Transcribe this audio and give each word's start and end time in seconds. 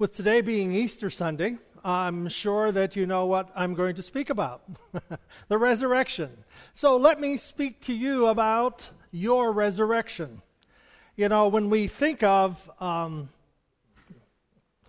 With 0.00 0.12
today 0.12 0.42
being 0.42 0.72
Easter 0.72 1.10
Sunday, 1.10 1.58
I'm 1.84 2.28
sure 2.28 2.70
that 2.70 2.94
you 2.94 3.04
know 3.04 3.26
what 3.26 3.50
I'm 3.56 3.74
going 3.74 3.96
to 3.96 4.02
speak 4.02 4.30
about 4.30 4.62
the 5.48 5.58
resurrection. 5.58 6.30
So 6.72 6.96
let 6.96 7.20
me 7.20 7.36
speak 7.36 7.80
to 7.80 7.92
you 7.92 8.28
about 8.28 8.92
your 9.10 9.50
resurrection. 9.50 10.40
You 11.16 11.28
know, 11.28 11.48
when 11.48 11.68
we 11.68 11.88
think 11.88 12.22
of 12.22 12.70
um, 12.78 13.30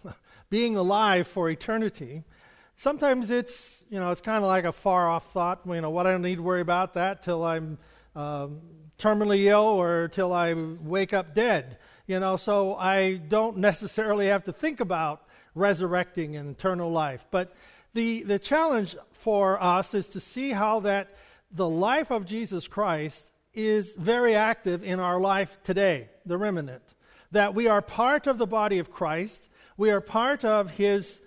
being 0.51 0.77
alive 0.77 1.27
for 1.27 1.49
eternity, 1.49 2.23
sometimes 2.77 3.31
it's, 3.31 3.83
you 3.89 3.97
know, 3.97 4.11
it's 4.11 4.21
kind 4.21 4.43
of 4.43 4.47
like 4.47 4.65
a 4.65 4.71
far 4.71 5.09
off 5.09 5.33
thought. 5.33 5.61
You 5.65 5.81
know, 5.81 5.89
what 5.89 6.05
I 6.05 6.11
don't 6.11 6.21
need 6.21 6.35
to 6.35 6.43
worry 6.43 6.61
about 6.61 6.93
that 6.93 7.23
till 7.23 7.43
I'm 7.43 7.79
um, 8.15 8.61
terminally 8.99 9.45
ill 9.45 9.61
or 9.61 10.07
till 10.07 10.31
I 10.31 10.53
wake 10.53 11.13
up 11.13 11.33
dead. 11.33 11.79
You 12.09 12.19
know, 12.19 12.37
so 12.37 12.73
I 12.73 13.17
don't 13.17 13.57
necessarily 13.57 14.25
have 14.29 14.43
to 14.45 14.51
think 14.51 14.79
about 14.79 15.27
resurrecting 15.53 16.37
and 16.37 16.49
eternal 16.49 16.89
life. 16.89 17.23
But 17.29 17.53
the, 17.93 18.23
the 18.23 18.39
challenge 18.39 18.95
for 19.11 19.61
us 19.61 19.93
is 19.93 20.09
to 20.09 20.19
see 20.19 20.49
how 20.49 20.79
that 20.79 21.15
the 21.51 21.69
life 21.69 22.09
of 22.09 22.25
Jesus 22.25 22.67
Christ 22.67 23.31
is 23.53 23.95
very 23.95 24.33
active 24.33 24.83
in 24.83 24.99
our 24.99 25.19
life 25.21 25.59
today, 25.63 26.09
the 26.25 26.35
remnant. 26.35 26.81
That 27.29 27.53
we 27.53 27.67
are 27.67 27.79
part 27.79 28.25
of 28.25 28.39
the 28.39 28.47
body 28.47 28.79
of 28.79 28.89
Christ, 28.89 29.51
we 29.77 29.91
are 29.91 30.01
part 30.01 30.43
of 30.43 30.71
his 30.71 31.21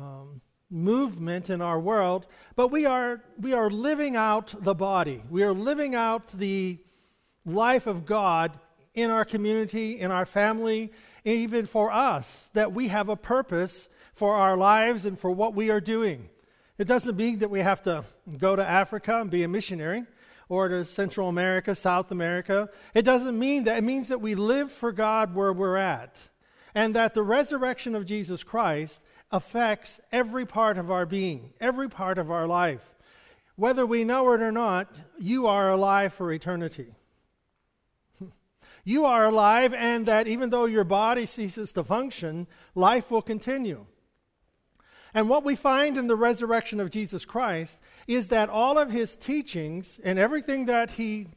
um, 0.00 0.40
movement 0.70 1.50
in 1.50 1.60
our 1.60 1.78
world, 1.78 2.26
but 2.56 2.68
we 2.68 2.86
are, 2.86 3.22
we 3.38 3.52
are 3.52 3.68
living 3.68 4.16
out 4.16 4.54
the 4.58 4.74
body. 4.74 5.22
We 5.28 5.42
are 5.42 5.52
living 5.52 5.94
out 5.94 6.28
the 6.28 6.78
life 7.44 7.86
of 7.86 8.06
God 8.06 8.58
in 8.94 9.10
our 9.10 9.24
community, 9.24 9.98
in 9.98 10.10
our 10.10 10.24
family, 10.24 10.92
even 11.24 11.66
for 11.66 11.92
us, 11.92 12.50
that 12.54 12.72
we 12.72 12.88
have 12.88 13.08
a 13.08 13.16
purpose 13.16 13.88
for 14.14 14.34
our 14.34 14.56
lives 14.56 15.04
and 15.06 15.18
for 15.18 15.30
what 15.30 15.54
we 15.54 15.70
are 15.70 15.80
doing. 15.80 16.28
It 16.78 16.86
doesn't 16.86 17.16
mean 17.16 17.40
that 17.40 17.50
we 17.50 17.60
have 17.60 17.82
to 17.82 18.04
go 18.38 18.56
to 18.56 18.66
Africa 18.66 19.20
and 19.20 19.30
be 19.30 19.42
a 19.42 19.48
missionary 19.48 20.04
or 20.48 20.68
to 20.68 20.84
Central 20.84 21.28
America, 21.28 21.74
South 21.74 22.10
America. 22.10 22.68
It 22.94 23.02
doesn't 23.02 23.38
mean 23.38 23.64
that. 23.64 23.78
It 23.78 23.84
means 23.84 24.08
that 24.08 24.20
we 24.20 24.34
live 24.34 24.70
for 24.70 24.92
God 24.92 25.34
where 25.34 25.52
we're 25.52 25.76
at. 25.76 26.28
And 26.74 26.94
that 26.94 27.14
the 27.14 27.22
resurrection 27.22 27.94
of 27.94 28.04
Jesus 28.04 28.42
Christ 28.42 29.04
affects 29.30 30.00
every 30.12 30.44
part 30.44 30.76
of 30.76 30.90
our 30.90 31.06
being, 31.06 31.52
every 31.60 31.88
part 31.88 32.18
of 32.18 32.30
our 32.30 32.46
life. 32.46 32.94
Whether 33.56 33.86
we 33.86 34.04
know 34.04 34.32
it 34.32 34.42
or 34.42 34.52
not, 34.52 34.92
you 35.18 35.46
are 35.46 35.70
alive 35.70 36.12
for 36.12 36.32
eternity 36.32 36.94
you 38.84 39.06
are 39.06 39.24
alive, 39.24 39.72
and 39.72 40.06
that 40.06 40.28
even 40.28 40.50
though 40.50 40.66
your 40.66 40.84
body 40.84 41.26
ceases 41.26 41.72
to 41.72 41.84
function, 41.84 42.46
life 42.74 43.10
will 43.10 43.22
continue. 43.22 43.86
And 45.14 45.28
what 45.28 45.44
we 45.44 45.56
find 45.56 45.96
in 45.96 46.08
the 46.08 46.16
resurrection 46.16 46.80
of 46.80 46.90
Jesus 46.90 47.24
Christ 47.24 47.80
is 48.06 48.28
that 48.28 48.50
all 48.50 48.78
of 48.78 48.90
his 48.90 49.16
teachings 49.16 50.00
and 50.04 50.18
everything 50.18 50.66
that 50.66 50.92
he 50.92 51.28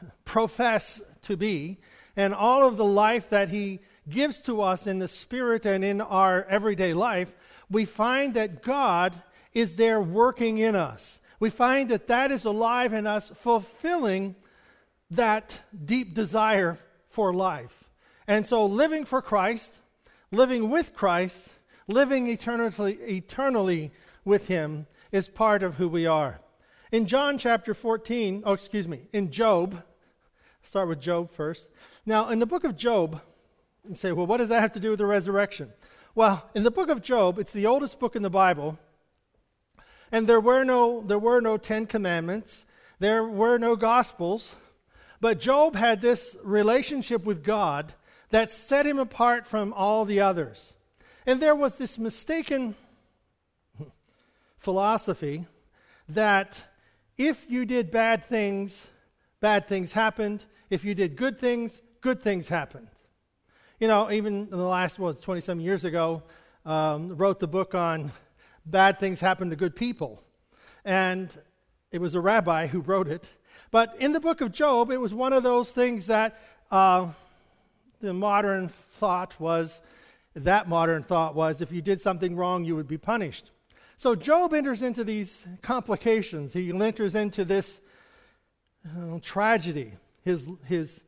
professed 0.24 1.02
to 1.22 1.36
be, 1.36 1.78
and 2.16 2.32
all 2.34 2.66
of 2.66 2.76
the 2.76 2.84
life 2.84 3.28
that 3.30 3.50
he 3.50 3.80
gives 4.08 4.40
to 4.42 4.62
us 4.62 4.86
in 4.86 4.98
the 4.98 5.08
spirit 5.08 5.66
and 5.66 5.84
in 5.84 6.00
our 6.00 6.44
everyday 6.44 6.94
life, 6.94 7.34
we 7.70 7.84
find 7.84 8.34
that 8.34 8.62
God 8.62 9.20
is 9.52 9.74
there 9.74 10.00
working 10.00 10.58
in 10.58 10.76
us. 10.76 11.20
We 11.40 11.50
find 11.50 11.90
that 11.90 12.06
that 12.06 12.30
is 12.30 12.44
alive 12.44 12.92
in 12.92 13.06
us, 13.06 13.28
fulfilling 13.28 14.36
that 15.10 15.60
deep 15.84 16.14
desire 16.14 16.78
for 17.08 17.32
life. 17.32 17.84
And 18.26 18.46
so, 18.46 18.66
living 18.66 19.04
for 19.04 19.22
Christ, 19.22 19.80
living 20.32 20.70
with 20.70 20.94
Christ, 20.94 21.50
living 21.88 22.26
eternally, 22.26 22.94
eternally 22.94 23.92
with 24.24 24.48
Him 24.48 24.86
is 25.12 25.28
part 25.28 25.62
of 25.62 25.74
who 25.74 25.88
we 25.88 26.06
are. 26.06 26.40
In 26.92 27.06
John 27.06 27.38
chapter 27.38 27.74
14, 27.74 28.42
oh, 28.44 28.52
excuse 28.52 28.88
me, 28.88 29.08
in 29.12 29.30
Job, 29.30 29.82
start 30.62 30.88
with 30.88 31.00
Job 31.00 31.30
first. 31.30 31.68
Now, 32.04 32.28
in 32.28 32.38
the 32.38 32.46
book 32.46 32.64
of 32.64 32.76
Job, 32.76 33.20
you 33.88 33.94
say, 33.96 34.12
well, 34.12 34.26
what 34.26 34.38
does 34.38 34.48
that 34.48 34.60
have 34.60 34.72
to 34.72 34.80
do 34.80 34.90
with 34.90 34.98
the 34.98 35.06
resurrection? 35.06 35.72
Well, 36.14 36.48
in 36.54 36.62
the 36.62 36.70
book 36.70 36.88
of 36.88 37.02
Job, 37.02 37.38
it's 37.38 37.52
the 37.52 37.66
oldest 37.66 38.00
book 38.00 38.16
in 38.16 38.22
the 38.22 38.30
Bible, 38.30 38.78
and 40.10 40.26
there 40.26 40.40
were 40.40 40.64
no, 40.64 41.02
there 41.02 41.18
were 41.18 41.40
no 41.40 41.56
Ten 41.56 41.86
Commandments, 41.86 42.66
there 42.98 43.24
were 43.24 43.58
no 43.58 43.76
Gospels. 43.76 44.56
But 45.26 45.40
Job 45.40 45.74
had 45.74 46.00
this 46.00 46.36
relationship 46.44 47.24
with 47.24 47.42
God 47.42 47.94
that 48.30 48.52
set 48.52 48.86
him 48.86 49.00
apart 49.00 49.44
from 49.44 49.72
all 49.72 50.04
the 50.04 50.20
others. 50.20 50.76
And 51.26 51.42
there 51.42 51.56
was 51.56 51.74
this 51.74 51.98
mistaken 51.98 52.76
philosophy 54.60 55.46
that 56.08 56.64
if 57.18 57.44
you 57.50 57.64
did 57.64 57.90
bad 57.90 58.22
things, 58.26 58.86
bad 59.40 59.66
things 59.66 59.92
happened. 59.92 60.44
If 60.70 60.84
you 60.84 60.94
did 60.94 61.16
good 61.16 61.40
things, 61.40 61.82
good 62.02 62.22
things 62.22 62.46
happened. 62.46 62.86
You 63.80 63.88
know, 63.88 64.12
even 64.12 64.42
in 64.42 64.50
the 64.50 64.58
last, 64.58 65.00
was 65.00 65.18
20 65.18 65.40
some 65.40 65.58
years 65.58 65.84
ago, 65.84 66.22
um, 66.64 67.16
wrote 67.16 67.40
the 67.40 67.48
book 67.48 67.74
on 67.74 68.12
bad 68.64 69.00
things 69.00 69.18
happen 69.18 69.50
to 69.50 69.56
good 69.56 69.74
people. 69.74 70.22
And 70.84 71.36
it 71.90 72.00
was 72.00 72.14
a 72.14 72.20
rabbi 72.20 72.68
who 72.68 72.78
wrote 72.78 73.08
it. 73.08 73.32
But 73.70 73.96
in 73.98 74.12
the 74.12 74.20
book 74.20 74.40
of 74.40 74.52
Job, 74.52 74.90
it 74.90 75.00
was 75.00 75.14
one 75.14 75.32
of 75.32 75.42
those 75.42 75.72
things 75.72 76.06
that 76.06 76.40
uh, 76.70 77.12
the 78.00 78.12
modern 78.12 78.68
thought 78.68 79.38
was, 79.40 79.80
that 80.34 80.68
modern 80.68 81.02
thought 81.02 81.34
was, 81.34 81.60
if 81.60 81.72
you 81.72 81.82
did 81.82 82.00
something 82.00 82.36
wrong, 82.36 82.64
you 82.64 82.76
would 82.76 82.88
be 82.88 82.98
punished. 82.98 83.50
So 83.96 84.14
Job 84.14 84.52
enters 84.52 84.82
into 84.82 85.04
these 85.04 85.48
complications. 85.62 86.52
He 86.52 86.70
enters 86.70 87.14
into 87.14 87.44
this 87.44 87.80
uh, 88.84 89.18
tragedy. 89.22 89.92
His, 90.22 90.48
his, 90.64 91.02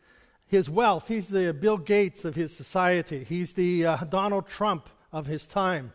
his 0.46 0.70
wealth, 0.70 1.08
he's 1.08 1.28
the 1.28 1.52
Bill 1.52 1.76
Gates 1.76 2.24
of 2.24 2.34
his 2.34 2.56
society, 2.56 3.24
he's 3.24 3.52
the 3.52 3.84
uh, 3.84 3.96
Donald 4.04 4.46
Trump 4.46 4.88
of 5.12 5.26
his 5.26 5.46
time. 5.46 5.92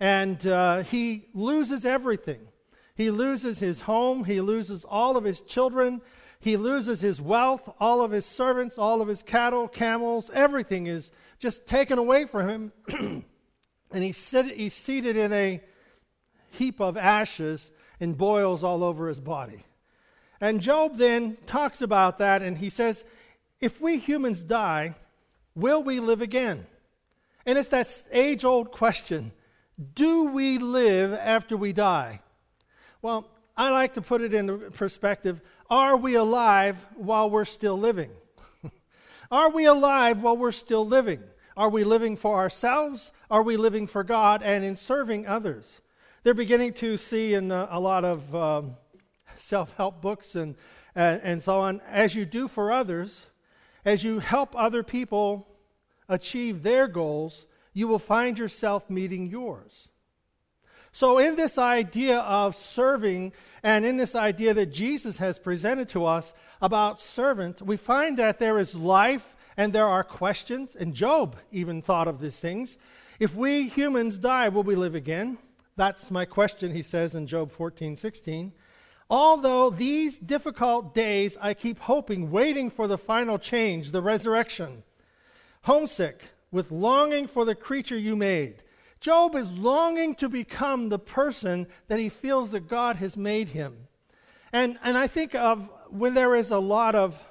And 0.00 0.44
uh, 0.46 0.82
he 0.82 1.26
loses 1.34 1.86
everything. 1.86 2.40
He 2.94 3.10
loses 3.10 3.58
his 3.58 3.82
home, 3.82 4.24
he 4.24 4.40
loses 4.40 4.84
all 4.84 5.16
of 5.16 5.24
his 5.24 5.40
children, 5.40 6.00
he 6.38 6.56
loses 6.56 7.00
his 7.00 7.20
wealth, 7.20 7.74
all 7.80 8.02
of 8.02 8.10
his 8.10 8.26
servants, 8.26 8.78
all 8.78 9.00
of 9.00 9.08
his 9.08 9.22
cattle, 9.22 9.66
camels, 9.66 10.30
everything 10.32 10.86
is 10.86 11.10
just 11.38 11.66
taken 11.66 11.98
away 11.98 12.26
from 12.26 12.48
him. 12.48 12.72
and 13.92 14.02
he's, 14.02 14.16
sit, 14.16 14.46
he's 14.46 14.74
seated 14.74 15.16
in 15.16 15.32
a 15.32 15.60
heap 16.50 16.80
of 16.80 16.96
ashes 16.96 17.72
and 17.98 18.16
boils 18.16 18.62
all 18.62 18.84
over 18.84 19.08
his 19.08 19.20
body. 19.20 19.64
And 20.40 20.60
Job 20.60 20.96
then 20.96 21.38
talks 21.46 21.80
about 21.80 22.18
that 22.18 22.42
and 22.42 22.58
he 22.58 22.68
says, 22.68 23.04
If 23.60 23.80
we 23.80 23.98
humans 23.98 24.42
die, 24.42 24.94
will 25.54 25.82
we 25.82 26.00
live 26.00 26.20
again? 26.20 26.66
And 27.46 27.58
it's 27.58 27.68
that 27.68 28.04
age 28.12 28.44
old 28.44 28.70
question 28.70 29.32
do 29.94 30.24
we 30.24 30.58
live 30.58 31.12
after 31.14 31.56
we 31.56 31.72
die? 31.72 32.20
Well, 33.04 33.28
I 33.54 33.68
like 33.68 33.92
to 33.94 34.00
put 34.00 34.22
it 34.22 34.32
in 34.32 34.70
perspective 34.70 35.42
are 35.68 35.94
we 35.94 36.14
alive 36.14 36.86
while 36.94 37.28
we're 37.28 37.44
still 37.44 37.76
living? 37.76 38.08
are 39.30 39.50
we 39.50 39.66
alive 39.66 40.22
while 40.22 40.38
we're 40.38 40.52
still 40.52 40.86
living? 40.86 41.22
Are 41.54 41.68
we 41.68 41.84
living 41.84 42.16
for 42.16 42.38
ourselves? 42.38 43.12
Are 43.30 43.42
we 43.42 43.58
living 43.58 43.86
for 43.86 44.04
God 44.04 44.42
and 44.42 44.64
in 44.64 44.74
serving 44.74 45.26
others? 45.26 45.82
They're 46.22 46.32
beginning 46.32 46.72
to 46.74 46.96
see 46.96 47.34
in 47.34 47.50
a, 47.50 47.68
a 47.72 47.78
lot 47.78 48.06
of 48.06 48.34
um, 48.34 48.76
self 49.36 49.76
help 49.76 50.00
books 50.00 50.34
and, 50.34 50.54
and, 50.94 51.20
and 51.22 51.42
so 51.42 51.60
on, 51.60 51.82
as 51.86 52.14
you 52.14 52.24
do 52.24 52.48
for 52.48 52.72
others, 52.72 53.26
as 53.84 54.02
you 54.02 54.18
help 54.20 54.56
other 54.56 54.82
people 54.82 55.46
achieve 56.08 56.62
their 56.62 56.88
goals, 56.88 57.44
you 57.74 57.86
will 57.86 57.98
find 57.98 58.38
yourself 58.38 58.88
meeting 58.88 59.26
yours. 59.26 59.90
So, 60.94 61.18
in 61.18 61.34
this 61.34 61.58
idea 61.58 62.20
of 62.20 62.54
serving 62.54 63.32
and 63.64 63.84
in 63.84 63.96
this 63.96 64.14
idea 64.14 64.54
that 64.54 64.66
Jesus 64.66 65.18
has 65.18 65.40
presented 65.40 65.88
to 65.88 66.04
us 66.04 66.34
about 66.62 67.00
servant, 67.00 67.60
we 67.60 67.76
find 67.76 68.16
that 68.18 68.38
there 68.38 68.58
is 68.58 68.76
life 68.76 69.36
and 69.56 69.72
there 69.72 69.88
are 69.88 70.04
questions, 70.04 70.76
and 70.76 70.94
Job 70.94 71.34
even 71.50 71.82
thought 71.82 72.06
of 72.06 72.20
these 72.20 72.38
things. 72.38 72.78
If 73.18 73.34
we 73.34 73.66
humans 73.66 74.18
die, 74.18 74.48
will 74.50 74.62
we 74.62 74.76
live 74.76 74.94
again? 74.94 75.38
That's 75.74 76.12
my 76.12 76.24
question, 76.26 76.72
he 76.72 76.82
says 76.82 77.16
in 77.16 77.26
Job 77.26 77.50
14 77.50 77.96
16. 77.96 78.52
Although 79.10 79.70
these 79.70 80.16
difficult 80.16 80.94
days 80.94 81.36
I 81.40 81.54
keep 81.54 81.80
hoping, 81.80 82.30
waiting 82.30 82.70
for 82.70 82.86
the 82.86 82.98
final 82.98 83.36
change, 83.36 83.90
the 83.90 84.00
resurrection, 84.00 84.84
homesick 85.62 86.22
with 86.52 86.70
longing 86.70 87.26
for 87.26 87.44
the 87.44 87.56
creature 87.56 87.98
you 87.98 88.14
made 88.14 88.62
Job 89.04 89.34
is 89.34 89.58
longing 89.58 90.14
to 90.14 90.30
become 90.30 90.88
the 90.88 90.98
person 90.98 91.66
that 91.88 91.98
he 91.98 92.08
feels 92.08 92.52
that 92.52 92.68
God 92.70 92.96
has 92.96 93.18
made 93.18 93.50
him. 93.50 93.76
And, 94.50 94.78
and 94.82 94.96
I 94.96 95.08
think 95.08 95.34
of 95.34 95.68
when 95.90 96.14
there 96.14 96.34
is 96.34 96.50
a 96.50 96.58
lot 96.58 96.94
of 96.94 97.22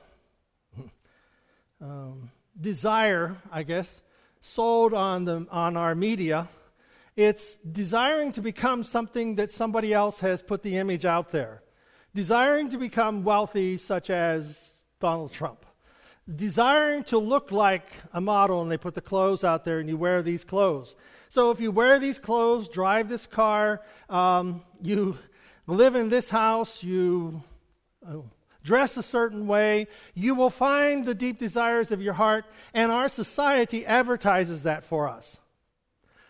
um, 1.81 2.29
desire, 2.61 3.35
I 3.51 3.63
guess, 3.63 4.03
sold 4.39 4.93
on, 4.93 5.25
the, 5.25 5.47
on 5.49 5.75
our 5.75 5.95
media. 5.95 6.47
It's 7.15 7.55
desiring 7.55 8.33
to 8.33 8.41
become 8.43 8.83
something 8.83 9.33
that 9.37 9.49
somebody 9.49 9.95
else 9.95 10.19
has 10.19 10.43
put 10.43 10.61
the 10.61 10.77
image 10.77 11.05
out 11.05 11.31
there. 11.31 11.63
Desiring 12.13 12.69
to 12.69 12.77
become 12.77 13.23
wealthy, 13.23 13.77
such 13.77 14.11
as 14.11 14.75
Donald 14.99 15.33
Trump. 15.33 15.65
Desiring 16.33 17.03
to 17.05 17.17
look 17.17 17.51
like 17.51 17.91
a 18.13 18.21
model, 18.21 18.61
and 18.61 18.71
they 18.71 18.77
put 18.77 18.95
the 18.95 19.01
clothes 19.01 19.43
out 19.43 19.65
there, 19.65 19.79
and 19.79 19.89
you 19.89 19.97
wear 19.97 20.21
these 20.21 20.45
clothes. 20.45 20.95
So 21.27 21.51
if 21.51 21.59
you 21.59 21.69
wear 21.69 21.99
these 21.99 22.17
clothes, 22.17 22.69
drive 22.69 23.09
this 23.09 23.27
car, 23.27 23.81
um, 24.09 24.63
you 24.81 25.17
live 25.67 25.95
in 25.95 26.07
this 26.07 26.29
house, 26.29 26.81
you 26.81 27.43
uh, 28.07 28.19
dress 28.63 28.95
a 28.95 29.03
certain 29.03 29.47
way, 29.47 29.87
you 30.13 30.33
will 30.33 30.49
find 30.49 31.03
the 31.03 31.13
deep 31.13 31.37
desires 31.37 31.91
of 31.91 32.01
your 32.01 32.13
heart, 32.13 32.45
and 32.73 32.89
our 32.89 33.09
society 33.09 33.85
advertises 33.85 34.63
that 34.63 34.85
for 34.85 35.09
us. 35.09 35.39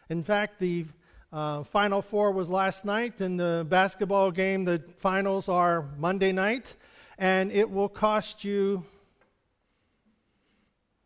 In 0.10 0.24
fact, 0.24 0.60
the 0.60 0.86
uh, 1.32 1.62
Final 1.64 2.02
Four 2.02 2.32
was 2.32 2.50
last 2.50 2.84
night, 2.84 3.22
and 3.22 3.40
the 3.40 3.66
basketball 3.70 4.32
game, 4.32 4.66
the 4.66 4.82
finals 4.98 5.50
are 5.50 5.86
Monday 6.00 6.32
night, 6.32 6.76
and 7.20 7.52
it 7.52 7.70
will 7.70 7.90
cost 7.90 8.44
you. 8.44 8.84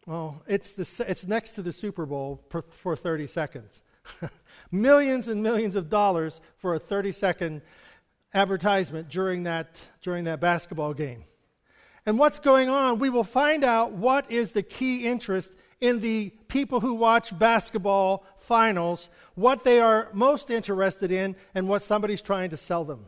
Well, 0.08 0.42
it's, 0.48 0.74
the, 0.74 1.06
it's 1.06 1.28
next 1.28 1.52
to 1.54 1.62
the 1.62 1.74
Super 1.74 2.06
Bowl 2.06 2.38
per, 2.48 2.62
for 2.62 2.96
30 2.96 3.28
seconds. 3.28 3.82
millions 4.72 5.28
and 5.28 5.44
millions 5.44 5.76
of 5.76 5.90
dollars 5.90 6.40
for 6.56 6.76
a 6.76 6.80
30 6.80 7.12
second 7.12 7.62
advertisement 8.34 9.10
during 9.10 9.44
that, 9.44 9.82
during 10.02 10.24
that 10.24 10.40
basketball 10.40 10.94
game. 10.94 11.26
And 12.06 12.18
what's 12.18 12.40
going 12.40 12.70
on, 12.70 13.00
we 13.00 13.10
will 13.10 13.26
find 13.26 13.66
out 13.66 13.92
what 13.92 14.32
is 14.32 14.54
the 14.54 14.64
key 14.64 15.06
interest 15.06 15.54
in 15.82 16.00
the 16.00 16.30
people 16.48 16.80
who 16.80 16.94
watch 16.94 17.38
basketball 17.38 18.26
finals, 18.38 19.10
what 19.36 19.66
they 19.66 19.82
are 19.82 20.08
most 20.14 20.50
interested 20.50 21.12
in, 21.12 21.36
and 21.54 21.68
what 21.68 21.82
somebody's 21.82 22.22
trying 22.22 22.52
to 22.52 22.58
sell 22.58 22.86
them. 22.86 23.08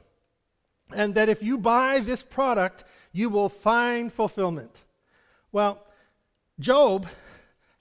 And 0.93 1.15
that 1.15 1.29
if 1.29 1.41
you 1.41 1.57
buy 1.57 1.99
this 1.99 2.23
product, 2.23 2.83
you 3.13 3.29
will 3.29 3.47
find 3.47 4.11
fulfillment. 4.11 4.81
Well, 5.53 5.81
Job 6.59 7.07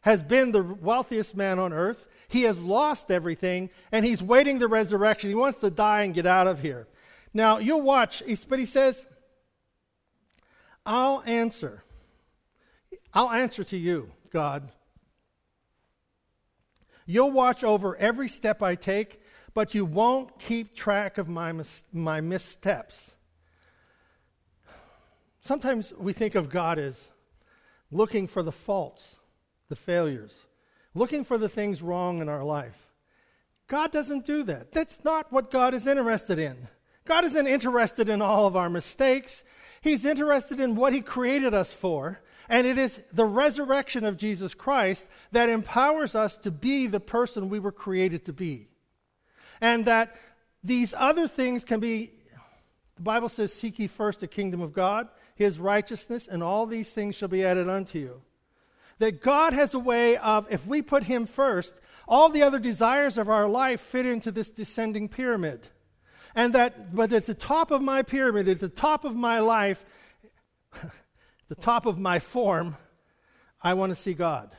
has 0.02 0.22
been 0.22 0.52
the 0.52 0.62
wealthiest 0.62 1.36
man 1.36 1.58
on 1.58 1.72
earth. 1.72 2.06
He 2.28 2.42
has 2.42 2.62
lost 2.62 3.10
everything, 3.10 3.70
and 3.90 4.04
he's 4.04 4.22
waiting 4.22 4.58
the 4.58 4.68
resurrection. 4.68 5.30
He 5.30 5.36
wants 5.36 5.60
to 5.60 5.70
die 5.70 6.02
and 6.02 6.14
get 6.14 6.26
out 6.26 6.46
of 6.46 6.60
here. 6.60 6.86
Now, 7.34 7.58
you'll 7.58 7.82
watch, 7.82 8.22
but 8.48 8.58
he 8.58 8.66
says, 8.66 9.06
I'll 10.86 11.22
answer. 11.26 11.82
I'll 13.12 13.30
answer 13.30 13.64
to 13.64 13.76
you, 13.76 14.08
God. 14.30 14.70
You'll 17.04 17.30
watch 17.30 17.64
over 17.64 17.96
every 17.96 18.28
step 18.28 18.62
I 18.62 18.74
take, 18.74 19.20
but 19.54 19.74
you 19.74 19.84
won't 19.84 20.38
keep 20.38 20.76
track 20.76 21.18
of 21.18 21.28
my, 21.28 21.52
mis- 21.52 21.84
my 21.92 22.20
missteps. 22.20 23.16
Sometimes 25.40 25.94
we 25.94 26.12
think 26.12 26.34
of 26.34 26.50
God 26.50 26.78
as 26.78 27.10
looking 27.90 28.26
for 28.26 28.42
the 28.42 28.52
faults, 28.52 29.18
the 29.68 29.76
failures, 29.76 30.46
looking 30.94 31.24
for 31.24 31.38
the 31.38 31.48
things 31.48 31.82
wrong 31.82 32.20
in 32.20 32.28
our 32.28 32.44
life. 32.44 32.92
God 33.66 33.92
doesn't 33.92 34.24
do 34.24 34.42
that. 34.44 34.72
That's 34.72 35.04
not 35.04 35.32
what 35.32 35.50
God 35.50 35.74
is 35.74 35.86
interested 35.86 36.38
in. 36.38 36.68
God 37.04 37.24
isn't 37.24 37.46
interested 37.46 38.08
in 38.08 38.22
all 38.22 38.46
of 38.46 38.56
our 38.56 38.70
mistakes. 38.70 39.44
He's 39.80 40.04
interested 40.04 40.60
in 40.60 40.74
what 40.74 40.92
He 40.92 41.00
created 41.00 41.54
us 41.54 41.72
for 41.72 42.20
and 42.48 42.66
it 42.66 42.78
is 42.78 43.02
the 43.12 43.26
resurrection 43.26 44.04
of 44.04 44.16
Jesus 44.16 44.54
Christ 44.54 45.08
that 45.32 45.50
empowers 45.50 46.14
us 46.14 46.38
to 46.38 46.50
be 46.50 46.86
the 46.86 47.00
person 47.00 47.48
we 47.48 47.58
were 47.58 47.72
created 47.72 48.24
to 48.24 48.32
be. 48.32 48.68
And 49.60 49.84
that 49.84 50.16
these 50.64 50.94
other 50.96 51.28
things 51.28 51.62
can 51.62 51.78
be, 51.80 52.12
the 52.98 53.04
Bible 53.04 53.28
says, 53.28 53.52
Seek 53.52 53.78
ye 53.78 53.86
first 53.86 54.20
the 54.20 54.26
kingdom 54.26 54.60
of 54.60 54.72
God, 54.72 55.08
his 55.36 55.60
righteousness, 55.60 56.26
and 56.26 56.42
all 56.42 56.66
these 56.66 56.92
things 56.92 57.14
shall 57.14 57.28
be 57.28 57.44
added 57.44 57.68
unto 57.68 57.98
you. 57.98 58.22
That 58.98 59.22
God 59.22 59.52
has 59.52 59.72
a 59.72 59.78
way 59.78 60.16
of, 60.16 60.48
if 60.50 60.66
we 60.66 60.82
put 60.82 61.04
him 61.04 61.24
first, 61.24 61.76
all 62.08 62.28
the 62.28 62.42
other 62.42 62.58
desires 62.58 63.16
of 63.16 63.28
our 63.28 63.48
life 63.48 63.80
fit 63.80 64.04
into 64.04 64.32
this 64.32 64.50
descending 64.50 65.08
pyramid. 65.08 65.68
And 66.34 66.52
that, 66.54 66.92
but 66.94 67.12
at 67.12 67.26
the 67.26 67.34
top 67.34 67.70
of 67.70 67.82
my 67.82 68.02
pyramid, 68.02 68.48
at 68.48 68.58
the 68.58 68.68
top 68.68 69.04
of 69.04 69.14
my 69.14 69.38
life, 69.38 69.84
the 71.48 71.54
top 71.54 71.86
of 71.86 71.98
my 71.98 72.18
form, 72.18 72.76
I 73.62 73.74
want 73.74 73.90
to 73.90 73.96
see 73.96 74.14
God. 74.14 74.50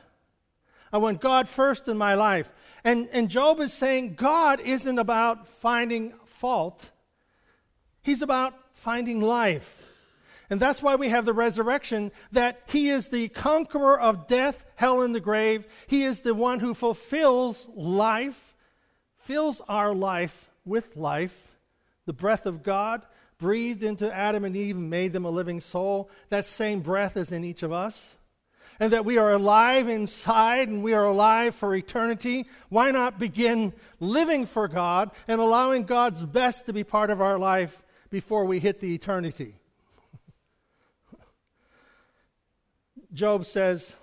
I 0.90 0.98
want 0.98 1.20
God 1.20 1.46
first 1.46 1.88
in 1.88 1.98
my 1.98 2.14
life. 2.14 2.50
And, 2.84 3.06
and 3.12 3.28
Job 3.28 3.60
is 3.60 3.74
saying 3.74 4.14
God 4.14 4.60
isn't 4.60 4.98
about 4.98 5.46
finding 5.46 6.14
fault, 6.24 6.90
He's 8.02 8.22
about 8.22 8.54
finding 8.74 9.20
life. 9.20 9.76
And 10.48 10.58
that's 10.58 10.82
why 10.82 10.96
we 10.96 11.08
have 11.08 11.24
the 11.24 11.32
resurrection, 11.32 12.10
that 12.32 12.60
He 12.66 12.88
is 12.88 13.08
the 13.08 13.28
conqueror 13.28 13.98
of 13.98 14.26
death, 14.26 14.64
hell, 14.74 15.02
and 15.02 15.14
the 15.14 15.20
grave. 15.20 15.66
He 15.86 16.02
is 16.02 16.22
the 16.22 16.34
one 16.34 16.58
who 16.58 16.74
fulfills 16.74 17.68
life, 17.74 18.56
fills 19.18 19.60
our 19.68 19.94
life 19.94 20.50
with 20.64 20.96
life, 20.96 21.56
the 22.06 22.12
breath 22.12 22.46
of 22.46 22.62
God 22.62 23.02
breathed 23.40 23.82
into 23.82 24.14
Adam 24.14 24.44
and 24.44 24.54
Eve 24.54 24.76
and 24.76 24.90
made 24.90 25.12
them 25.12 25.24
a 25.24 25.30
living 25.30 25.60
soul, 25.60 26.10
that 26.28 26.44
same 26.44 26.80
breath 26.80 27.16
is 27.16 27.32
in 27.32 27.42
each 27.42 27.62
of 27.62 27.72
us. 27.72 28.16
And 28.78 28.92
that 28.92 29.04
we 29.04 29.18
are 29.18 29.32
alive 29.32 29.88
inside 29.88 30.68
and 30.68 30.82
we 30.82 30.94
are 30.94 31.04
alive 31.04 31.54
for 31.54 31.74
eternity. 31.74 32.46
Why 32.70 32.90
not 32.90 33.18
begin 33.18 33.74
living 33.98 34.46
for 34.46 34.68
God 34.68 35.10
and 35.28 35.40
allowing 35.40 35.84
God's 35.84 36.24
best 36.24 36.66
to 36.66 36.72
be 36.72 36.84
part 36.84 37.10
of 37.10 37.20
our 37.20 37.38
life 37.38 37.82
before 38.10 38.44
we 38.44 38.58
hit 38.58 38.80
the 38.80 38.94
eternity? 38.94 39.54
Job 43.12 43.44
says, 43.44 43.96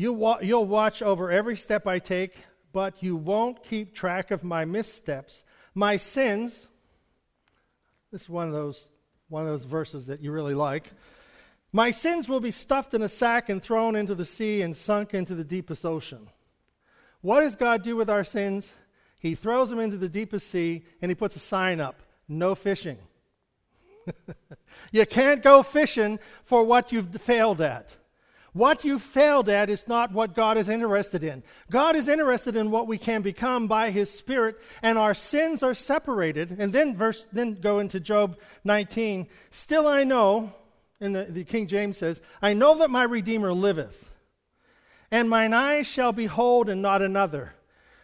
You'll, 0.00 0.16
wa- 0.16 0.38
you'll 0.40 0.64
watch 0.64 1.02
over 1.02 1.30
every 1.30 1.56
step 1.56 1.86
I 1.86 1.98
take, 1.98 2.34
but 2.72 3.02
you 3.02 3.16
won't 3.16 3.62
keep 3.62 3.94
track 3.94 4.30
of 4.30 4.42
my 4.42 4.64
missteps. 4.64 5.44
My 5.74 5.98
sins, 5.98 6.68
this 8.10 8.22
is 8.22 8.28
one 8.30 8.46
of 8.46 8.54
those, 8.54 8.88
one 9.28 9.42
of 9.42 9.48
those 9.48 9.64
verses 9.64 10.06
that 10.06 10.22
you 10.22 10.32
really 10.32 10.54
like. 10.54 10.90
My 11.70 11.90
sins 11.90 12.30
will 12.30 12.40
be 12.40 12.50
stuffed 12.50 12.94
in 12.94 13.02
a 13.02 13.10
sack 13.10 13.50
and 13.50 13.62
thrown 13.62 13.94
into 13.94 14.14
the 14.14 14.24
sea 14.24 14.62
and 14.62 14.74
sunk 14.74 15.12
into 15.12 15.34
the 15.34 15.44
deepest 15.44 15.84
ocean. 15.84 16.28
What 17.20 17.42
does 17.42 17.54
God 17.54 17.82
do 17.82 17.94
with 17.94 18.08
our 18.08 18.24
sins? 18.24 18.74
He 19.20 19.36
throws 19.36 19.70
them 19.70 19.78
into 19.78 19.98
the 19.98 20.08
deepest 20.08 20.48
sea 20.48 20.82
and 21.00 21.10
he 21.10 21.14
puts 21.14 21.36
a 21.36 21.40
sign 21.40 21.80
up 21.80 22.02
no 22.30 22.54
fishing. 22.54 22.98
you 24.92 25.04
can't 25.04 25.42
go 25.42 25.62
fishing 25.62 26.18
for 26.44 26.64
what 26.64 26.92
you've 26.92 27.14
failed 27.16 27.60
at. 27.60 27.96
What 28.52 28.84
you 28.84 28.98
failed 28.98 29.48
at 29.48 29.70
is 29.70 29.86
not 29.86 30.12
what 30.12 30.34
God 30.34 30.56
is 30.56 30.68
interested 30.68 31.22
in. 31.22 31.44
God 31.70 31.94
is 31.94 32.08
interested 32.08 32.56
in 32.56 32.70
what 32.72 32.88
we 32.88 32.98
can 32.98 33.22
become 33.22 33.68
by 33.68 33.90
His 33.90 34.10
Spirit, 34.10 34.56
and 34.82 34.98
our 34.98 35.14
sins 35.14 35.62
are 35.62 35.74
separated. 35.74 36.56
And 36.58 36.72
then 36.72 36.96
verse, 36.96 37.28
then 37.32 37.54
go 37.54 37.78
into 37.78 38.00
Job 38.00 38.38
19. 38.64 39.28
Still 39.52 39.86
I 39.86 40.02
know, 40.02 40.52
and 41.00 41.14
the, 41.14 41.24
the 41.24 41.44
King 41.44 41.68
James 41.68 41.98
says, 41.98 42.20
I 42.42 42.54
know 42.54 42.78
that 42.78 42.90
my 42.90 43.04
Redeemer 43.04 43.52
liveth, 43.52 44.10
and 45.12 45.30
mine 45.30 45.52
eyes 45.52 45.88
shall 45.88 46.12
behold 46.12 46.68
and 46.68 46.82
not 46.82 47.02
another. 47.02 47.54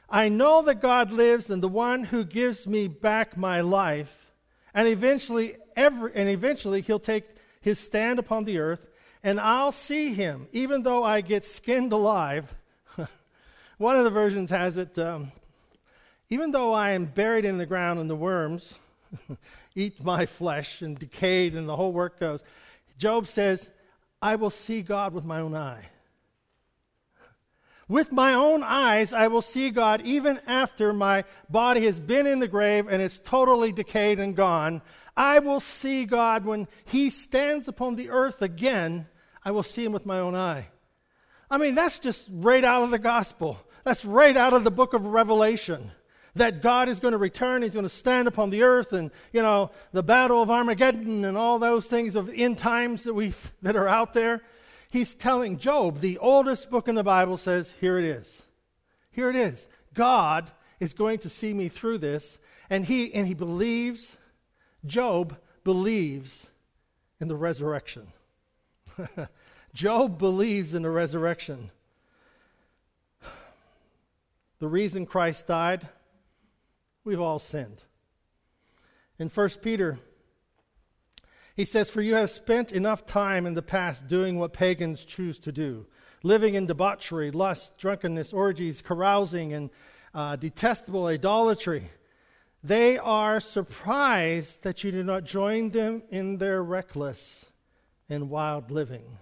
I 0.09 0.29
know 0.29 0.63
that 0.63 0.81
God 0.81 1.11
lives, 1.13 1.51
and 1.51 1.63
the 1.63 1.69
one 1.69 2.05
who 2.05 2.25
gives 2.25 2.67
me 2.67 2.89
back 2.89 3.37
my 3.37 3.61
life, 3.61 4.33
and 4.73 4.87
eventually, 4.87 5.57
every, 5.75 6.13
and 6.15 6.29
eventually 6.29 6.81
He'll 6.81 6.99
take 6.99 7.25
His 7.61 7.79
stand 7.79 8.19
upon 8.19 8.45
the 8.45 8.59
earth 8.59 8.87
and 9.27 9.41
I'll 9.41 9.73
see 9.73 10.15
him, 10.15 10.47
even 10.53 10.85
though 10.85 11.03
I 11.03 11.21
get 11.21 11.45
skinned 11.45 11.93
alive. 11.93 12.55
One 13.79 13.97
of 13.97 14.05
the 14.05 14.11
versions 14.11 14.51
has 14.51 14.77
it, 14.77 14.97
um, 15.01 15.33
even 16.31 16.53
though 16.53 16.73
I 16.73 16.93
am 16.93 17.07
buried 17.07 17.45
in 17.45 17.59
the 17.59 17.67
ground 17.67 17.99
and 17.99 18.09
the 18.09 18.15
worms 18.15 18.75
eat 19.75 20.05
my 20.05 20.27
flesh 20.27 20.81
and 20.81 20.97
decayed 20.97 21.57
and 21.57 21.69
the 21.69 21.75
whole 21.75 21.93
work 21.93 22.21
goes. 22.21 22.45
Job 22.99 23.27
says, 23.27 23.69
I 24.23 24.37
will 24.37 24.51
see 24.51 24.81
God 24.83 25.13
with 25.13 25.25
my 25.25 25.41
own 25.41 25.57
eye. 25.57 25.87
With 27.89 28.11
my 28.11 28.35
own 28.35 28.65
eyes, 28.65 29.13
I 29.13 29.29
will 29.29 29.43
see 29.43 29.71
God 29.71 30.03
even 30.05 30.41
after 30.47 30.93
my 30.93 31.25
body 31.49 31.85
has 31.87 32.01
been 32.01 32.27
in 32.27 32.41
the 32.41 32.49
grave 32.49 32.89
and 32.89 33.01
it's 33.01 33.21
totally 33.21 33.71
decayed 33.71 34.19
and 34.19 34.35
gone. 34.35 34.83
I 35.17 35.39
will 35.39 35.61
see 35.61 36.05
God 36.05 36.45
when 36.45 36.67
He 36.85 37.11
stands 37.11 37.69
upon 37.69 37.95
the 37.95 38.11
earth 38.11 38.43
again. 38.43 39.07
I 39.45 39.53
will 39.53 39.63
see 39.63 39.85
Him 39.85 39.93
with 39.93 40.05
my 40.05 40.19
own 40.19 40.35
eye. 40.35 40.67
I 41.49 41.59
mean, 41.59 41.77
that's 41.77 42.01
just 42.01 42.29
right 42.33 42.65
out 42.65 42.83
of 42.83 42.91
the 42.91 42.99
gospel. 42.99 43.59
That's 43.85 44.05
right 44.05 44.37
out 44.37 44.53
of 44.53 44.65
the 44.65 44.71
book 44.73 44.93
of 44.93 45.07
Revelation. 45.07 45.93
That 46.35 46.61
God 46.61 46.89
is 46.89 46.99
going 46.99 47.13
to 47.13 47.19
return, 47.19 47.63
He's 47.63 47.73
going 47.73 47.85
to 47.85 47.89
stand 47.89 48.27
upon 48.27 48.51
the 48.51 48.65
earth, 48.65 48.93
and, 48.93 49.13
you 49.33 49.43
know, 49.43 49.71
the 49.93 50.03
battle 50.03 50.43
of 50.43 50.51
Armageddon 50.51 51.25
and 51.25 51.37
all 51.37 51.61
those 51.61 51.87
things 51.87 52.17
of 52.17 52.31
end 52.35 52.59
times 52.59 53.05
that, 53.05 53.15
we, 53.15 53.33
that 53.63 53.77
are 53.77 53.89
out 53.89 54.13
there. 54.13 54.43
He's 54.97 55.15
telling 55.15 55.59
Job, 55.59 55.99
the 55.99 56.19
oldest 56.19 56.71
book 56.71 56.89
in 56.89 56.95
the 56.95 57.05
Bible, 57.05 57.37
says, 57.37 57.75
Here 57.81 57.99
it 57.99 58.05
is. 58.05 58.45
Here 59.11 59.29
it 59.29 59.37
is. 59.37 59.69
God 59.95 60.51
is 60.81 60.95
going 60.95 61.19
to 61.19 61.29
see 61.29 61.53
me 61.53 61.69
through 61.69 61.99
this. 61.99 62.39
And 62.69 62.87
he, 62.87 63.13
and 63.15 63.27
he 63.27 63.35
believes, 63.35 64.17
Job 64.85 65.37
believes 65.65 66.49
in 67.21 67.29
the 67.29 67.37
resurrection. 67.37 68.09
Job 69.75 70.19
believes 70.19 70.75
in 70.75 70.83
the 70.83 70.91
resurrection. 70.91 71.71
The 74.59 74.69
reason 74.69 75.05
Christ 75.05 75.47
died, 75.47 75.87
we've 77.05 77.21
all 77.21 77.39
sinned. 77.39 77.85
In 79.19 79.29
1 79.29 79.49
Peter, 79.63 79.99
he 81.57 81.65
says, 81.65 81.89
For 81.89 82.03
you 82.03 82.15
have 82.15 82.31
spent 82.31 82.71
enough 82.71 83.07
time 83.07 83.47
in 83.47 83.55
the 83.55 83.63
past 83.63 84.07
doing 84.07 84.39
what 84.39 84.53
pagans 84.53 85.05
choose 85.05 85.39
to 85.41 85.53
do, 85.53 85.87
living 86.23 86.55
in 86.55 86.67
debauchery, 86.67 87.31
lust, 87.31 87.79
drunkenness, 87.79 88.35
orgies, 88.35 88.83
carousing, 88.83 89.55
and 89.55 89.71
uh, 90.15 90.37
detestable 90.37 91.07
idolatry. 91.07 91.91
They 92.63 92.99
are 92.99 93.41
surprised 93.41 94.65
that 94.65 94.85
you 94.85 94.91
do 94.91 95.03
not 95.03 95.25
join 95.25 95.71
them 95.71 96.03
in 96.11 96.39
their 96.39 96.63
reckless 96.63 97.47
and 98.09 98.29
wild 98.29 98.71
living. 98.71 99.19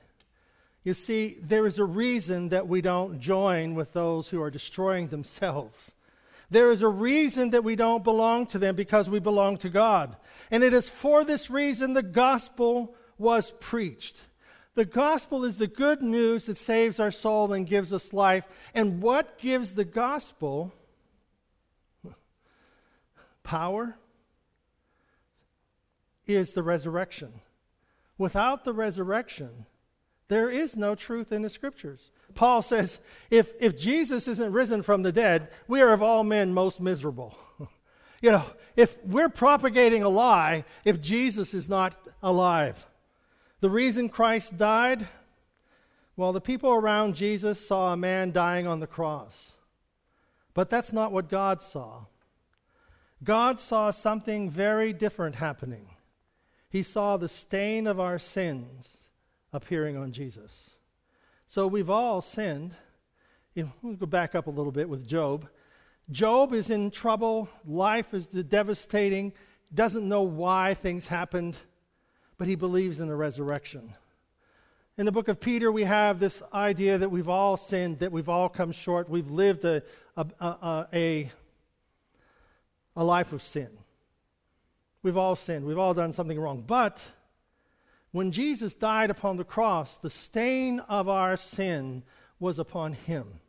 You 0.83 0.95
see, 0.95 1.39
there 1.41 1.67
is 1.67 1.79
a 1.79 1.85
reason 1.85 2.51
that 2.51 2.69
we 2.69 2.81
don't 2.81 3.21
join 3.21 3.75
with 3.75 3.93
those 3.93 4.29
who 4.29 4.43
are 4.43 4.51
destroying 4.51 5.09
themselves. 5.09 5.95
There 6.51 6.71
is 6.71 6.83
a 6.83 6.89
reason 6.89 7.51
that 7.51 7.65
we 7.65 7.77
don't 7.77 8.05
belong 8.05 8.47
to 8.47 8.59
them 8.59 8.77
because 8.77 9.09
we 9.09 9.19
belong 9.19 9.57
to 9.59 9.69
God. 9.69 10.17
And 10.51 10.63
it 10.63 10.73
is 10.73 10.89
for 10.89 11.25
this 11.25 11.51
reason 11.51 11.95
the 11.95 12.03
gospel 12.03 12.95
was 13.19 13.51
preached. 13.53 14.25
The 14.75 14.85
gospel 14.85 15.45
is 15.45 15.59
the 15.59 15.67
good 15.67 16.03
news 16.03 16.47
that 16.47 16.57
saves 16.57 16.99
our 16.99 17.11
soul 17.11 17.53
and 17.53 17.67
gives 17.67 17.93
us 17.93 18.13
life. 18.13 18.47
And 18.75 19.01
what 19.01 19.39
gives 19.39 19.75
the 19.75 19.85
gospel 19.85 20.75
power 23.43 23.97
is 26.27 26.55
the 26.55 26.63
resurrection. 26.63 27.41
Without 28.19 28.65
the 28.65 28.73
resurrection, 28.73 29.67
there 30.29 30.51
is 30.51 30.77
no 30.77 30.95
truth 30.95 31.31
in 31.31 31.43
the 31.43 31.51
scriptures. 31.51 32.11
Paul 32.35 32.63
says, 32.63 32.99
if, 33.31 33.53
if 33.61 33.79
Jesus 33.79 34.27
isn't 34.29 34.53
risen 34.53 34.83
from 34.83 35.03
the 35.03 35.13
dead, 35.13 35.51
we 35.69 35.81
are 35.81 35.93
of 35.93 36.03
all 36.03 36.25
men 36.25 36.53
most 36.53 36.81
miserable. 36.81 37.37
you 38.21 38.31
know, 38.31 38.45
if 38.77 38.97
we're 39.05 39.29
propagating 39.29 40.03
a 40.03 40.09
lie, 40.09 40.65
if 40.85 41.01
Jesus 41.01 41.55
is 41.55 41.69
not 41.69 41.95
alive, 42.23 42.85
the 43.61 43.71
reason 43.71 44.09
Christ 44.09 44.57
died, 44.57 45.07
well, 46.17 46.33
the 46.33 46.41
people 46.41 46.73
around 46.73 47.17
Jesus 47.17 47.65
saw 47.67 47.93
a 47.93 47.97
man 47.97 48.31
dying 48.31 48.67
on 48.67 48.81
the 48.81 48.87
cross. 48.87 49.57
But 50.53 50.71
that's 50.71 50.93
not 50.93 51.13
what 51.13 51.29
God 51.29 51.61
saw. 51.61 52.05
God 53.23 53.59
saw 53.59 53.91
something 53.91 54.51
very 54.51 54.93
different 54.93 55.37
happening. 55.37 55.89
He 56.69 56.83
saw 56.83 57.17
the 57.17 57.29
stain 57.29 57.87
of 57.87 57.99
our 57.99 58.19
sins 58.19 58.97
appearing 59.53 59.97
on 59.97 60.13
Jesus. 60.13 60.74
So 61.55 61.69
we've 61.69 61.89
all 61.89 62.21
sinned. 62.21 62.75
We'll 63.55 63.95
go 63.95 64.07
back 64.07 64.35
up 64.35 64.49
a 64.49 64.51
little 64.51 64.73
bit 64.73 64.89
with 64.89 65.07
Job. 65.07 65.49
Job 66.11 66.53
is 66.53 66.69
in 66.69 66.91
trouble. 66.91 67.49
Life 67.65 68.13
is 68.13 68.27
devastating. 68.27 69.33
Doesn't 69.73 70.09
know 70.09 70.23
why 70.23 70.75
things 70.75 71.07
happened, 71.07 71.57
but 72.39 72.49
he 72.49 72.57
believes 72.57 73.01
in 73.01 73.07
the 73.07 73.15
resurrection. 73.15 73.95
In 74.99 75.07
the 75.07 75.13
book 75.13 75.29
of 75.29 75.39
Peter, 75.39 75.71
we 75.71 75.85
have 75.85 76.19
this 76.19 76.43
idea 76.53 76.99
that 76.99 77.09
we've 77.09 77.29
all 77.29 77.57
sinned, 77.57 78.01
that 78.01 78.11
we've 78.11 78.29
all 78.29 78.49
come 78.49 78.73
short. 78.73 79.09
We've 79.09 79.31
lived 79.31 79.65
a, 79.65 79.81
a, 80.17 80.27
a, 80.41 80.89
a, 80.93 81.33
a 82.97 83.05
life 83.05 83.33
of 83.33 83.43
sin. 83.43 83.71
We've 85.05 85.17
all 85.17 85.37
sinned. 85.37 85.65
We've 85.65 85.79
all 85.79 85.95
done 85.95 86.13
something 86.13 86.41
wrong. 86.41 86.65
But 86.67 87.13
when 88.15 88.31
Jesus 88.31 88.77
died 88.77 89.11
upon 89.11 89.39
the 89.39 89.45
cross, 89.45 89.99
the 89.99 90.09
stain 90.09 90.79
of 90.89 91.09
our 91.09 91.37
sin 91.37 92.05
was 92.39 92.61
upon 92.61 92.93
him. 92.93 93.41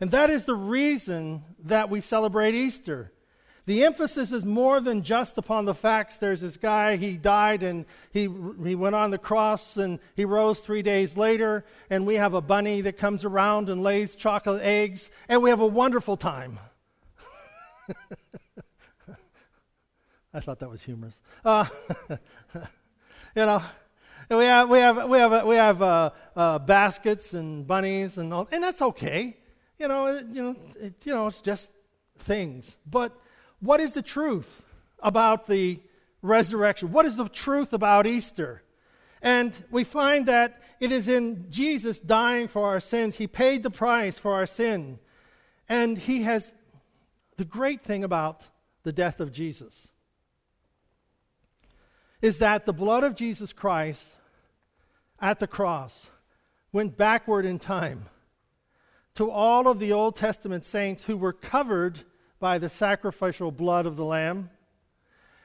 And 0.00 0.10
that 0.10 0.30
is 0.30 0.46
the 0.46 0.56
reason 0.56 1.44
that 1.60 1.88
we 1.88 2.00
celebrate 2.00 2.56
Easter. 2.56 3.12
The 3.66 3.84
emphasis 3.84 4.32
is 4.32 4.44
more 4.44 4.80
than 4.80 5.04
just 5.04 5.38
upon 5.38 5.64
the 5.64 5.76
facts. 5.76 6.18
There's 6.18 6.40
this 6.40 6.56
guy, 6.56 6.96
he 6.96 7.16
died 7.16 7.62
and 7.62 7.86
he, 8.10 8.22
he 8.22 8.74
went 8.74 8.96
on 8.96 9.12
the 9.12 9.18
cross 9.18 9.76
and 9.76 10.00
he 10.16 10.24
rose 10.24 10.58
three 10.58 10.82
days 10.82 11.16
later, 11.16 11.64
and 11.88 12.04
we 12.04 12.16
have 12.16 12.34
a 12.34 12.40
bunny 12.40 12.80
that 12.80 12.96
comes 12.96 13.24
around 13.24 13.68
and 13.68 13.80
lays 13.80 14.16
chocolate 14.16 14.64
eggs, 14.64 15.08
and 15.28 15.40
we 15.40 15.50
have 15.50 15.60
a 15.60 15.66
wonderful 15.68 16.16
time. 16.16 16.58
I 20.34 20.40
thought 20.40 20.58
that 20.58 20.68
was 20.68 20.82
humorous. 20.82 21.20
Uh, 21.44 21.66
you 23.34 23.46
know. 23.46 23.62
we 24.30 24.44
have 24.44 24.68
we 24.68 24.78
have 24.78 25.08
we 25.08 25.18
have 25.18 25.46
we 25.46 25.56
have 25.56 25.82
uh, 25.82 26.10
uh, 26.36 26.58
baskets 26.58 27.34
and 27.34 27.66
bunnies 27.66 28.18
and 28.18 28.32
all, 28.32 28.48
and 28.52 28.62
that's 28.62 28.82
okay. 28.82 29.36
You 29.78 29.88
know, 29.88 30.06
it, 30.06 30.26
you 30.30 30.42
know, 30.42 30.56
it, 30.80 30.94
you 31.04 31.12
know, 31.12 31.26
it's 31.26 31.40
just 31.40 31.72
things. 32.18 32.76
But 32.88 33.12
what 33.60 33.80
is 33.80 33.94
the 33.94 34.02
truth 34.02 34.62
about 35.00 35.46
the 35.46 35.80
resurrection? 36.22 36.92
What 36.92 37.06
is 37.06 37.16
the 37.16 37.28
truth 37.28 37.72
about 37.72 38.06
Easter? 38.06 38.62
And 39.22 39.56
we 39.70 39.84
find 39.84 40.26
that 40.26 40.60
it 40.80 40.90
is 40.90 41.08
in 41.08 41.46
Jesus 41.50 42.00
dying 42.00 42.48
for 42.48 42.66
our 42.66 42.80
sins. 42.80 43.16
He 43.16 43.26
paid 43.26 43.62
the 43.62 43.70
price 43.70 44.18
for 44.18 44.34
our 44.34 44.46
sin. 44.46 44.98
And 45.68 45.96
he 45.96 46.22
has 46.22 46.52
the 47.36 47.44
great 47.44 47.82
thing 47.82 48.02
about 48.02 48.48
the 48.82 48.92
death 48.92 49.20
of 49.20 49.32
Jesus 49.32 49.92
is 52.22 52.38
that 52.38 52.64
the 52.64 52.72
blood 52.72 53.04
of 53.04 53.16
Jesus 53.16 53.52
Christ 53.52 54.14
at 55.20 55.40
the 55.40 55.46
cross 55.46 56.10
went 56.72 56.96
backward 56.96 57.44
in 57.44 57.58
time 57.58 58.06
to 59.16 59.30
all 59.30 59.68
of 59.68 59.78
the 59.78 59.92
Old 59.92 60.16
Testament 60.16 60.64
saints 60.64 61.02
who 61.02 61.16
were 61.16 61.32
covered 61.32 62.00
by 62.40 62.58
the 62.58 62.68
sacrificial 62.68 63.50
blood 63.50 63.84
of 63.84 63.96
the 63.96 64.04
Lamb. 64.04 64.50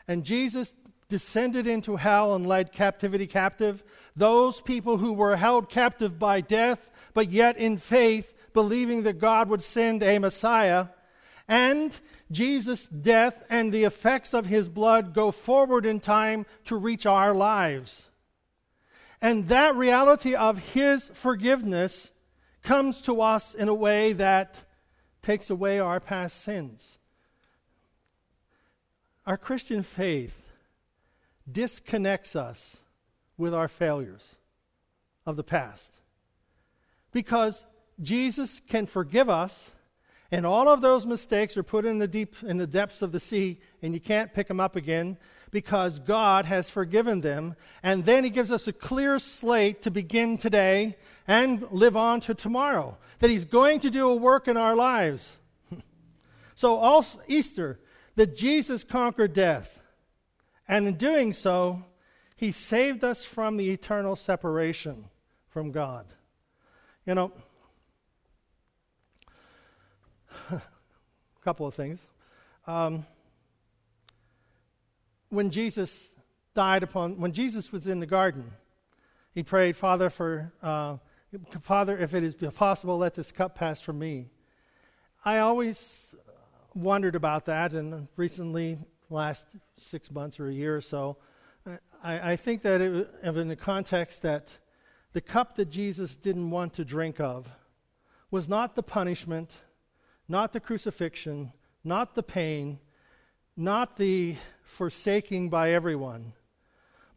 And 0.08 0.24
Jesus 0.24 0.76
descended 1.10 1.68
into 1.68 1.96
hell 1.96 2.36
and 2.36 2.48
led 2.48 2.72
captivity 2.72 3.28
captive. 3.28 3.84
Those 4.16 4.62
people 4.62 4.98
who 4.98 5.14
were 5.14 5.36
held 5.36 5.70
captive 5.70 6.18
by 6.18 6.42
death, 6.42 6.90
but 7.14 7.30
yet 7.30 7.58
in 7.58 7.78
faith, 7.78 8.34
believing 8.54 9.04
that 9.04 9.20
God 9.20 9.50
would 9.50 9.62
send 9.62 10.02
a 10.02 10.20
Messiah. 10.20 10.88
And 11.48 11.98
Jesus' 12.30 12.88
death 12.88 13.46
and 13.50 13.72
the 13.72 13.86
effects 13.86 14.34
of 14.34 14.48
his 14.48 14.68
blood 14.68 15.13
go 15.13 15.32
forward 15.32 15.86
in 15.86 16.00
time 16.00 16.46
to 16.66 16.75
reach 16.75 17.06
our 17.06 17.34
lives. 17.34 18.10
And 19.22 19.48
that 19.48 19.75
reality 19.75 20.36
of 20.36 20.74
his 20.74 21.10
forgiveness 21.13 22.12
comes 22.62 23.01
to 23.01 23.22
us 23.22 23.56
in 23.56 23.70
a 23.70 23.74
way 23.74 24.13
that 24.13 24.66
takes 25.22 25.50
away 25.50 25.80
our 25.80 26.00
past 26.00 26.42
sins. 26.42 27.00
Our 29.25 29.38
Christian 29.38 29.84
faith 29.84 30.44
disconnects 31.50 32.36
us 32.36 32.77
with 33.38 33.54
our 33.54 33.68
failures 33.68 34.36
of 35.25 35.38
the 35.38 35.44
past 35.44 35.98
because 37.12 37.66
Jesus 38.01 38.60
can 38.60 38.86
forgive 38.86 39.30
us 39.30 39.72
and 40.32 40.46
all 40.46 40.68
of 40.68 40.82
those 40.82 41.06
mistakes 41.06 41.56
are 41.56 41.64
put 41.64 41.86
in 41.86 42.00
the 42.00 42.08
deep 42.08 42.36
in 42.44 42.58
the 42.58 42.68
depths 42.68 43.02
of 43.02 43.12
the 43.12 43.20
sea, 43.20 43.60
and 43.82 43.94
you 43.94 44.00
can't 44.00 44.34
pick 44.34 44.48
them 44.48 44.60
up 44.60 44.76
again 44.76 45.18
because 45.52 46.00
God 46.00 46.46
has 46.46 46.70
forgiven 46.70 47.22
them. 47.22 47.56
And 47.82 48.04
then 48.06 48.24
He 48.24 48.30
gives 48.30 48.52
us 48.52 48.68
a 48.68 48.74
clear 48.74 49.20
slate 49.20 49.82
to 49.84 49.92
begin 49.92 50.38
today 50.38 50.98
and 51.28 51.66
live 51.72 51.96
on 51.96 52.20
to 52.22 52.34
tomorrow. 52.34 52.98
That 53.20 53.30
He's 53.30 53.46
going 53.46 53.80
to 53.82 53.90
do 53.90 54.10
a 54.10 54.16
work 54.16 54.48
in 54.48 54.58
our 54.58 54.76
lives. 54.76 55.38
so, 56.56 56.76
all 56.76 57.06
Easter, 57.28 57.80
that 58.16 58.36
Jesus 58.36 58.84
conquered 58.84 59.34
death. 59.34 59.82
And 60.68 60.88
in 60.88 60.96
doing 60.96 61.32
so, 61.32 61.86
He 62.36 62.52
saved 62.52 63.04
us 63.04 63.24
from 63.24 63.56
the 63.56 63.72
eternal 63.72 64.18
separation 64.18 65.06
from 65.48 65.72
God. 65.72 66.06
You 67.06 67.16
know, 67.16 67.32
a 70.51 70.62
couple 71.41 71.65
of 71.65 71.74
things. 71.74 72.06
Um, 72.65 73.06
when 75.29 75.50
Jesus 75.50 76.12
died 76.53 76.84
upon, 76.84 77.20
when 77.20 77.32
Jesus 77.32 77.72
was 77.72 77.88
in 77.88 78.00
the 78.00 78.06
garden, 78.06 78.46
he 79.34 79.44
prayed, 79.44 79.75
Father, 79.75 80.10
for, 80.10 80.51
uh, 80.63 80.98
Father, 81.62 81.98
if 81.98 82.13
it 82.13 82.24
is 82.24 82.36
possible, 82.51 82.98
let 82.98 83.13
this 83.13 83.32
cup 83.32 83.56
pass 83.56 83.82
from 83.82 84.00
me. 84.00 84.29
I 85.24 85.39
always 85.39 86.15
wondered 86.74 87.15
about 87.15 87.46
that, 87.46 87.74
and 87.74 88.08
recently, 88.15 88.77
last 89.10 89.48
six 89.77 90.12
months 90.12 90.39
or 90.39 90.48
a 90.48 90.53
year 90.53 90.75
or 90.75 90.82
so, 90.82 91.17
I, 92.03 92.32
I 92.32 92.36
think 92.36 92.62
that 92.62 92.82
it, 92.82 93.10
in 93.24 93.48
the 93.48 93.56
context 93.56 94.22
that 94.22 94.58
the 95.13 95.22
cup 95.22 95.56
that 95.56 95.70
Jesus 95.70 96.15
didn't 96.15 96.50
want 96.50 96.74
to 96.75 96.86
drink 96.86 97.20
of 97.20 97.48
was 98.29 98.48
not 98.48 98.75
the 98.75 98.84
punishment, 98.84 99.58
not 100.28 100.54
the 100.54 100.60
crucifixion, 100.60 101.54
not 101.84 102.16
the 102.16 102.24
pain, 102.24 102.80
not 103.56 103.98
the 103.98 104.36
forsaking 104.64 105.50
by 105.50 105.72
everyone, 105.72 106.34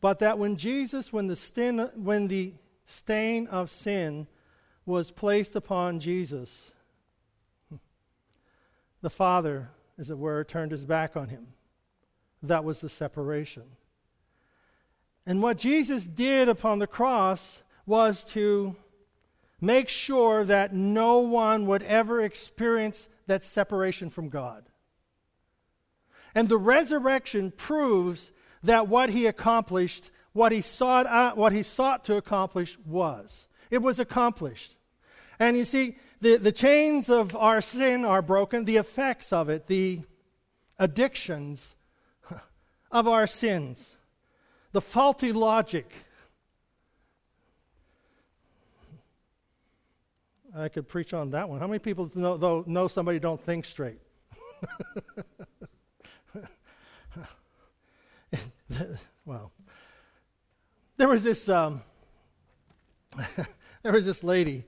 but 0.00 0.20
that 0.20 0.38
when 0.38 0.56
Jesus, 0.56 1.12
when 1.12 1.26
the, 1.26 1.36
stain, 1.36 1.78
when 1.94 2.28
the 2.28 2.54
stain 2.86 3.46
of 3.48 3.70
sin 3.70 4.26
was 4.86 5.10
placed 5.10 5.54
upon 5.54 6.00
Jesus, 6.00 6.72
the 9.02 9.10
Father, 9.10 9.70
as 9.98 10.10
it 10.10 10.18
were, 10.18 10.44
turned 10.44 10.72
his 10.72 10.84
back 10.84 11.16
on 11.16 11.28
him. 11.28 11.48
That 12.42 12.64
was 12.64 12.80
the 12.80 12.88
separation. 12.88 13.64
And 15.26 15.42
what 15.42 15.58
Jesus 15.58 16.06
did 16.06 16.48
upon 16.48 16.78
the 16.78 16.86
cross 16.86 17.62
was 17.84 18.24
to 18.24 18.76
make 19.60 19.88
sure 19.88 20.44
that 20.44 20.74
no 20.74 21.18
one 21.18 21.66
would 21.66 21.82
ever 21.82 22.20
experience 22.20 23.08
that 23.26 23.42
separation 23.42 24.10
from 24.10 24.28
God. 24.28 24.64
And 26.34 26.48
the 26.48 26.56
resurrection 26.56 27.50
proves 27.50 28.32
that 28.62 28.88
what 28.88 29.10
he 29.10 29.26
accomplished, 29.26 30.10
what 30.32 30.52
he 30.52 30.60
sought 30.60 31.06
out, 31.06 31.36
what 31.36 31.52
he 31.52 31.62
sought 31.62 32.04
to 32.04 32.16
accomplish 32.16 32.78
was. 32.84 33.48
It 33.70 33.78
was 33.78 33.98
accomplished. 33.98 34.76
And 35.38 35.56
you 35.56 35.64
see, 35.64 35.96
the, 36.20 36.36
the 36.36 36.52
chains 36.52 37.08
of 37.08 37.34
our 37.34 37.60
sin 37.60 38.04
are 38.04 38.22
broken, 38.22 38.64
the 38.64 38.76
effects 38.76 39.32
of 39.32 39.48
it, 39.48 39.66
the 39.66 40.00
addictions 40.78 41.74
of 42.92 43.08
our 43.08 43.26
sins, 43.26 43.96
the 44.72 44.80
faulty 44.80 45.32
logic. 45.32 46.04
I 50.56 50.68
could 50.68 50.88
preach 50.88 51.14
on 51.14 51.30
that 51.30 51.48
one. 51.48 51.60
How 51.60 51.66
many 51.66 51.78
people 51.78 52.10
know, 52.14 52.64
know 52.66 52.88
somebody 52.88 53.18
don't 53.18 53.40
think 53.40 53.64
straight? 53.64 54.00
well, 59.24 59.52
there 60.96 61.08
was 61.08 61.22
this 61.24 61.48
um, 61.48 61.82
there 63.82 63.92
was 63.92 64.04
this 64.06 64.22
lady. 64.24 64.64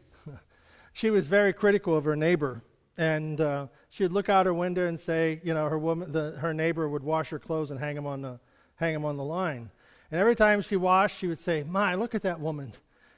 She 0.93 1.11
was 1.11 1.27
very 1.27 1.53
critical 1.53 1.97
of 1.97 2.05
her 2.05 2.17
neighbor, 2.17 2.63
and 2.97 3.41
uh, 3.41 3.67
she 3.89 4.05
would 4.05 4.13
look 4.13 4.29
out 4.29 4.47
her 4.47 4.55
window 4.55 4.87
and 4.87 5.01
say, 5.01 5.41
you 5.43 5.55
know, 5.55 5.69
her 5.69 5.79
woman, 5.79 6.13
the, 6.13 6.33
her 6.33 6.53
neighbor 6.53 6.89
would 6.89 7.03
wash 7.03 7.31
her 7.31 7.39
clothes 7.39 7.71
and 7.71 7.81
hang 7.81 7.95
them 7.95 8.07
on 8.07 8.23
the 8.23 8.39
hang 8.77 8.95
them 8.95 9.05
on 9.05 9.17
the 9.17 9.25
line. 9.25 9.71
And 10.11 10.21
every 10.21 10.37
time 10.37 10.61
she 10.61 10.77
washed, 10.77 11.19
she 11.19 11.27
would 11.27 11.39
say, 11.39 11.63
"My, 11.63 11.95
look 11.95 12.15
at 12.15 12.23
that 12.23 12.41
woman." 12.41 12.73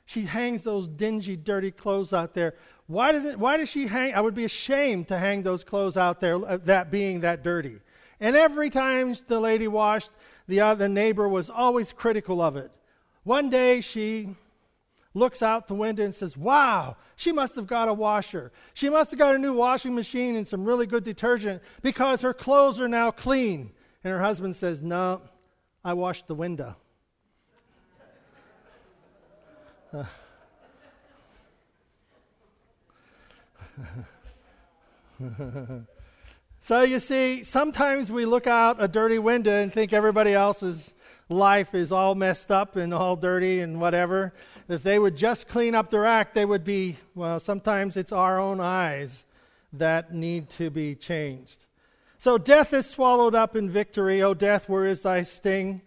She 0.06 0.22
hangs 0.22 0.64
those 0.64 0.86
dingy, 0.86 1.36
dirty 1.36 1.70
clothes 1.70 2.12
out 2.12 2.34
there. 2.34 2.54
Why 2.86 3.12
does 3.12 3.24
it? 3.24 3.38
Why 3.38 3.56
does 3.56 3.70
she 3.70 3.86
hang? 3.86 4.14
I 4.14 4.20
would 4.20 4.34
be 4.34 4.44
ashamed 4.44 5.08
to 5.08 5.18
hang 5.18 5.42
those 5.42 5.64
clothes 5.64 5.96
out 5.96 6.20
there, 6.20 6.36
uh, 6.36 6.58
that 6.64 6.90
being 6.90 7.20
that 7.20 7.42
dirty. 7.42 7.80
And 8.20 8.36
every 8.36 8.70
time 8.70 9.14
the 9.26 9.40
lady 9.40 9.68
washed, 9.68 10.10
the 10.46 10.60
other 10.60 10.88
neighbor 10.88 11.28
was 11.28 11.50
always 11.50 11.92
critical 11.92 12.40
of 12.40 12.56
it. 12.56 12.70
One 13.22 13.48
day 13.48 13.80
she 13.80 14.28
looks 15.14 15.42
out 15.42 15.66
the 15.66 15.74
window 15.74 16.04
and 16.04 16.14
says, 16.14 16.36
Wow, 16.36 16.96
she 17.16 17.32
must 17.32 17.56
have 17.56 17.66
got 17.66 17.88
a 17.88 17.94
washer. 17.94 18.52
She 18.74 18.90
must 18.90 19.10
have 19.10 19.18
got 19.18 19.34
a 19.34 19.38
new 19.38 19.54
washing 19.54 19.94
machine 19.94 20.36
and 20.36 20.46
some 20.46 20.64
really 20.64 20.86
good 20.86 21.04
detergent 21.04 21.62
because 21.82 22.20
her 22.20 22.34
clothes 22.34 22.80
are 22.80 22.88
now 22.88 23.10
clean. 23.10 23.72
And 24.02 24.12
her 24.12 24.20
husband 24.20 24.54
says, 24.54 24.82
No, 24.82 25.22
I 25.82 25.94
washed 25.94 26.26
the 26.26 26.34
window. 26.34 26.76
Uh. 29.83 29.83
So 36.64 36.80
you 36.80 36.98
see, 36.98 37.44
sometimes 37.44 38.10
we 38.10 38.24
look 38.24 38.46
out 38.46 38.82
a 38.82 38.88
dirty 38.88 39.18
window 39.18 39.62
and 39.62 39.70
think 39.70 39.92
everybody 39.92 40.32
else's 40.32 40.94
life 41.28 41.74
is 41.74 41.92
all 41.92 42.14
messed 42.14 42.50
up 42.50 42.76
and 42.76 42.94
all 42.94 43.16
dirty 43.16 43.60
and 43.60 43.78
whatever. 43.78 44.32
If 44.66 44.82
they 44.82 44.98
would 44.98 45.14
just 45.14 45.46
clean 45.46 45.74
up 45.74 45.90
their 45.90 46.06
act, 46.06 46.34
they 46.34 46.46
would 46.46 46.64
be, 46.64 46.96
well, 47.14 47.38
sometimes 47.38 47.98
it's 47.98 48.12
our 48.12 48.40
own 48.40 48.60
eyes 48.60 49.26
that 49.74 50.14
need 50.14 50.48
to 50.52 50.70
be 50.70 50.94
changed. 50.94 51.66
So 52.16 52.38
death 52.38 52.72
is 52.72 52.88
swallowed 52.88 53.34
up 53.34 53.56
in 53.56 53.68
victory. 53.68 54.22
O 54.22 54.32
death, 54.32 54.66
where 54.66 54.86
is 54.86 55.02
thy 55.02 55.20
sting? 55.20 55.82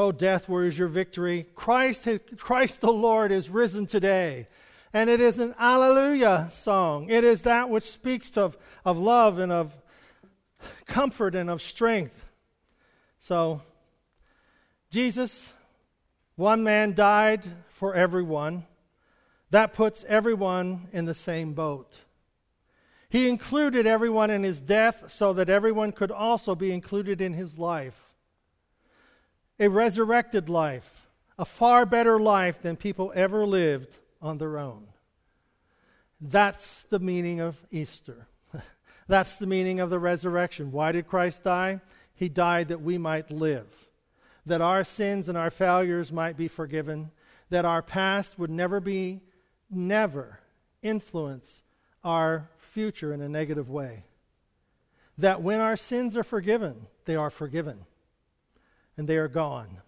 O 0.00 0.12
death, 0.12 0.48
where 0.48 0.64
is 0.64 0.78
your 0.78 0.88
victory? 0.88 1.46
Christ, 1.54 2.08
Christ 2.38 2.80
the 2.80 2.90
Lord 2.90 3.30
is 3.30 3.50
risen 3.50 3.84
today. 3.84 4.48
And 4.94 5.10
it 5.10 5.20
is 5.20 5.38
an 5.38 5.54
Alleluia 5.58 6.48
song. 6.50 7.10
It 7.10 7.22
is 7.22 7.42
that 7.42 7.68
which 7.68 7.84
speaks 7.84 8.38
of, 8.38 8.56
of 8.82 8.96
love 8.96 9.38
and 9.38 9.52
of 9.52 9.76
comfort 10.86 11.34
and 11.34 11.50
of 11.50 11.60
strength. 11.60 12.24
So, 13.18 13.60
Jesus, 14.90 15.52
one 16.34 16.64
man 16.64 16.94
died 16.94 17.42
for 17.68 17.94
everyone. 17.94 18.64
That 19.50 19.74
puts 19.74 20.02
everyone 20.08 20.88
in 20.94 21.04
the 21.04 21.14
same 21.14 21.52
boat. 21.52 21.98
He 23.10 23.28
included 23.28 23.86
everyone 23.86 24.30
in 24.30 24.44
his 24.44 24.62
death 24.62 25.10
so 25.10 25.34
that 25.34 25.50
everyone 25.50 25.92
could 25.92 26.10
also 26.10 26.54
be 26.54 26.72
included 26.72 27.20
in 27.20 27.34
his 27.34 27.58
life. 27.58 28.09
A 29.60 29.68
resurrected 29.68 30.48
life, 30.48 31.06
a 31.38 31.44
far 31.44 31.84
better 31.84 32.18
life 32.18 32.62
than 32.62 32.76
people 32.76 33.12
ever 33.14 33.44
lived 33.44 33.98
on 34.22 34.38
their 34.38 34.58
own. 34.58 34.88
That's 36.18 36.84
the 36.84 36.98
meaning 36.98 37.40
of 37.40 37.66
Easter. 37.70 38.26
That's 39.06 39.36
the 39.36 39.46
meaning 39.46 39.78
of 39.78 39.90
the 39.90 39.98
resurrection. 39.98 40.72
Why 40.72 40.92
did 40.92 41.06
Christ 41.06 41.42
die? 41.42 41.82
He 42.14 42.30
died 42.30 42.68
that 42.68 42.80
we 42.80 42.96
might 42.96 43.30
live, 43.30 43.88
that 44.46 44.62
our 44.62 44.82
sins 44.82 45.28
and 45.28 45.36
our 45.36 45.50
failures 45.50 46.10
might 46.10 46.38
be 46.38 46.48
forgiven, 46.48 47.10
that 47.50 47.66
our 47.66 47.82
past 47.82 48.38
would 48.38 48.50
never 48.50 48.80
be, 48.80 49.20
never 49.70 50.40
influence 50.82 51.62
our 52.02 52.48
future 52.58 53.12
in 53.12 53.20
a 53.20 53.28
negative 53.28 53.68
way. 53.68 54.04
That 55.18 55.42
when 55.42 55.60
our 55.60 55.76
sins 55.76 56.16
are 56.16 56.24
forgiven, 56.24 56.86
they 57.04 57.16
are 57.16 57.28
forgiven 57.28 57.84
and 59.00 59.08
they 59.08 59.16
are 59.16 59.28
gone. 59.28 59.78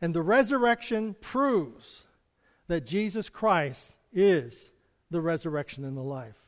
And 0.00 0.14
the 0.14 0.22
resurrection 0.22 1.16
proves 1.20 2.04
that 2.68 2.86
Jesus 2.86 3.28
Christ 3.28 3.96
is 4.12 4.70
the 5.10 5.20
resurrection 5.20 5.84
and 5.84 5.96
the 5.96 6.02
life. 6.02 6.38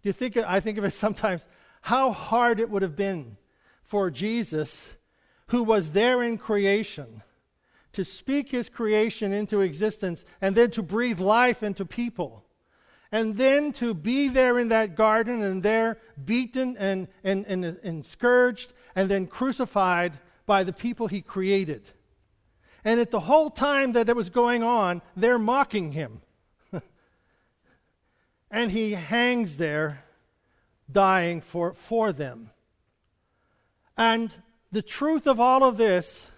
Do 0.00 0.08
you 0.08 0.12
think 0.12 0.36
I 0.36 0.60
think 0.60 0.78
of 0.78 0.84
it 0.84 0.92
sometimes 0.92 1.44
how 1.80 2.12
hard 2.12 2.60
it 2.60 2.70
would 2.70 2.82
have 2.82 2.94
been 2.94 3.36
for 3.82 4.12
Jesus, 4.12 4.92
who 5.48 5.64
was 5.64 5.90
there 5.90 6.22
in 6.22 6.38
creation, 6.38 7.24
to 7.94 8.04
speak 8.04 8.50
his 8.50 8.68
creation 8.68 9.32
into 9.32 9.60
existence 9.60 10.24
and 10.40 10.54
then 10.54 10.70
to 10.70 10.84
breathe 10.84 11.18
life 11.18 11.64
into 11.64 11.84
people. 11.84 12.44
And 13.10 13.36
then 13.36 13.72
to 13.72 13.92
be 13.92 14.28
there 14.28 14.60
in 14.60 14.68
that 14.68 14.94
garden 14.94 15.42
and 15.42 15.64
there 15.64 15.98
beaten 16.24 16.76
and, 16.76 17.08
and, 17.24 17.44
and, 17.46 17.64
and 17.64 18.06
scourged 18.06 18.72
and 18.94 19.08
then 19.08 19.26
crucified 19.26 20.20
by 20.46 20.62
the 20.62 20.72
people 20.72 21.08
he 21.08 21.20
created. 21.20 21.82
And 22.84 23.00
at 23.00 23.10
the 23.10 23.20
whole 23.20 23.50
time 23.50 23.92
that 23.92 24.08
it 24.08 24.16
was 24.16 24.30
going 24.30 24.62
on, 24.62 25.02
they're 25.16 25.38
mocking 25.38 25.92
him. 25.92 26.22
and 28.50 28.70
he 28.70 28.92
hangs 28.92 29.56
there 29.56 30.04
dying 30.90 31.40
for, 31.40 31.72
for 31.74 32.12
them. 32.12 32.50
And 33.96 34.32
the 34.70 34.82
truth 34.82 35.26
of 35.26 35.40
all 35.40 35.64
of 35.64 35.76
this 35.76 36.28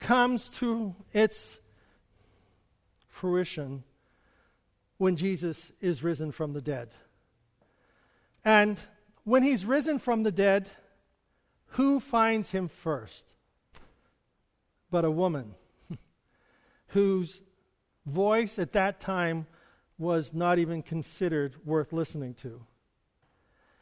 comes 0.00 0.50
to 0.50 0.94
its 1.12 1.58
fruition 3.08 3.84
when 4.98 5.16
Jesus 5.16 5.72
is 5.80 6.02
risen 6.02 6.32
from 6.32 6.52
the 6.52 6.60
dead. 6.60 6.90
And 8.44 8.80
when 9.24 9.42
he's 9.42 9.64
risen 9.64 9.98
from 9.98 10.22
the 10.22 10.32
dead, 10.32 10.68
who 11.74 11.98
finds 11.98 12.52
him 12.52 12.68
first? 12.68 13.34
But 14.90 15.04
a 15.04 15.10
woman 15.10 15.54
whose 16.88 17.42
voice 18.06 18.58
at 18.60 18.72
that 18.72 19.00
time 19.00 19.46
was 19.98 20.32
not 20.32 20.58
even 20.58 20.82
considered 20.82 21.56
worth 21.64 21.92
listening 21.92 22.34
to. 22.34 22.60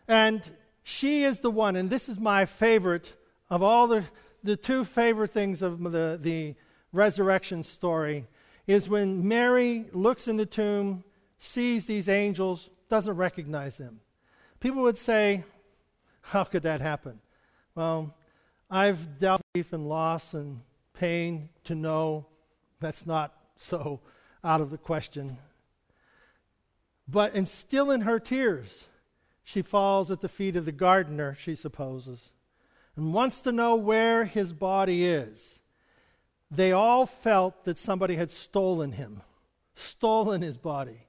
And 0.09 0.49
she 0.83 1.25
is 1.25 1.41
the 1.41 1.51
one, 1.51 1.77
and 1.77 1.91
this 1.91 2.09
is 2.09 2.19
my 2.19 2.47
favorite 2.47 3.15
of 3.51 3.63
all 3.63 3.87
the, 3.87 4.05
the 4.43 4.57
two 4.57 4.85
favorite 4.85 5.31
things 5.31 5.61
of 5.61 5.83
the, 5.83 6.19
the 6.21 6.55
resurrection 6.93 7.63
story, 7.63 8.27
is 8.67 8.89
when 8.89 9.29
Mary 9.29 9.85
looks 9.93 10.29
in 10.29 10.39
the 10.39 10.47
tomb, 10.47 11.05
sees 11.39 11.85
these 11.85 12.09
angels, 12.09 12.71
doesn't 12.89 13.17
recognize 13.17 13.77
them. 13.77 14.01
People 14.61 14.83
would 14.83 14.97
say, 14.97 15.45
How 16.23 16.45
could 16.45 16.63
that 16.63 16.81
happen? 16.81 17.21
Well, 17.75 18.15
I've 18.71 19.19
dealt 19.19 19.41
with 19.55 19.65
grief 19.65 19.73
and 19.73 19.89
loss 19.89 20.35
and 20.35 20.61
pain 20.95 21.49
to 21.65 21.75
know 21.75 22.27
that's 22.81 23.07
not 23.07 23.35
so. 23.57 24.01
out 24.45 24.61
of 24.61 24.71
the 24.71 24.79
question. 24.79 25.39
But, 27.09 27.35
and 27.35 27.47
still 27.47 27.91
in 27.91 28.03
her 28.03 28.19
tears, 28.19 28.89
she 29.45 29.63
falls 29.63 30.11
at 30.11 30.21
the 30.21 30.29
feet 30.29 30.57
of 30.57 30.65
the 30.65 30.73
gardener, 30.73 31.37
she 31.39 31.55
supposes, 31.55 32.33
and 32.97 33.13
wants 33.13 33.41
to 33.41 33.53
know 33.53 33.77
where 33.77 34.25
his 34.25 34.53
body 34.53 35.05
is. 35.05 35.61
They 36.51 36.73
all 36.73 37.07
felt 37.07 37.65
that 37.65 37.79
somebody 37.79 38.17
had 38.17 38.31
stolen 38.31 38.93
him, 38.93 39.23
stolen 39.75 40.43
his 40.43 40.57
body. 40.57 41.07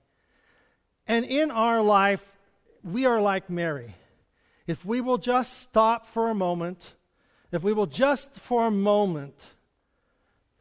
And 1.08 1.26
in 1.26 1.52
our 1.52 1.82
life, 1.82 2.32
we 2.84 3.06
are 3.06 3.22
like 3.22 3.50
Mary. 3.50 3.96
If 4.66 4.86
we 4.86 5.02
will 5.02 5.18
just 5.18 5.60
stop 5.60 6.06
for 6.06 6.30
a 6.30 6.36
moment, 6.36 6.94
if 7.52 7.64
we 7.64 7.74
will 7.74 7.86
just 7.86 8.36
for 8.36 8.68
a 8.68 8.72
moment 8.72 9.54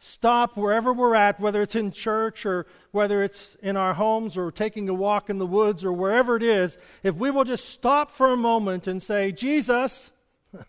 stop 0.05 0.57
wherever 0.57 0.93
we're 0.93 1.15
at, 1.15 1.39
whether 1.39 1.63
it's 1.63 1.77
in 1.77 1.93
church 1.93 2.45
or 2.45 2.67
whether 2.91 3.23
it's 3.23 3.55
in 3.63 3.77
our 3.77 3.95
homes 3.95 4.37
or 4.37 4.51
taking 4.51 4.89
a 4.89 4.95
walk 4.95 5.31
in 5.31 5.39
the 5.39 5.47
woods 5.47 5.85
or 5.85 5.93
wherever 5.93 6.35
it 6.35 6.43
is, 6.43 6.77
if 7.05 7.15
we 7.15 7.31
will 7.31 7.45
just 7.45 7.69
stop 7.69 8.11
for 8.11 8.33
a 8.33 8.37
moment 8.37 8.89
and 8.89 9.01
say, 9.01 9.31
Jesus, 9.31 10.11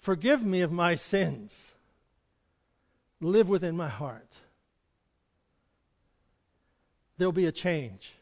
forgive 0.00 0.44
me 0.44 0.62
of 0.62 0.72
my 0.72 0.96
sins, 0.96 1.76
live 3.20 3.48
within 3.48 3.76
my 3.76 3.88
heart, 3.88 4.32
there'll 7.18 7.30
be 7.30 7.46
a 7.46 7.52
change. 7.52 8.14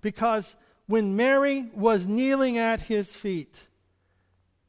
Because 0.00 0.56
when 0.88 1.14
Mary 1.14 1.66
was 1.74 2.08
kneeling 2.08 2.56
at 2.56 2.80
his 2.80 3.12
feet, 3.12 3.68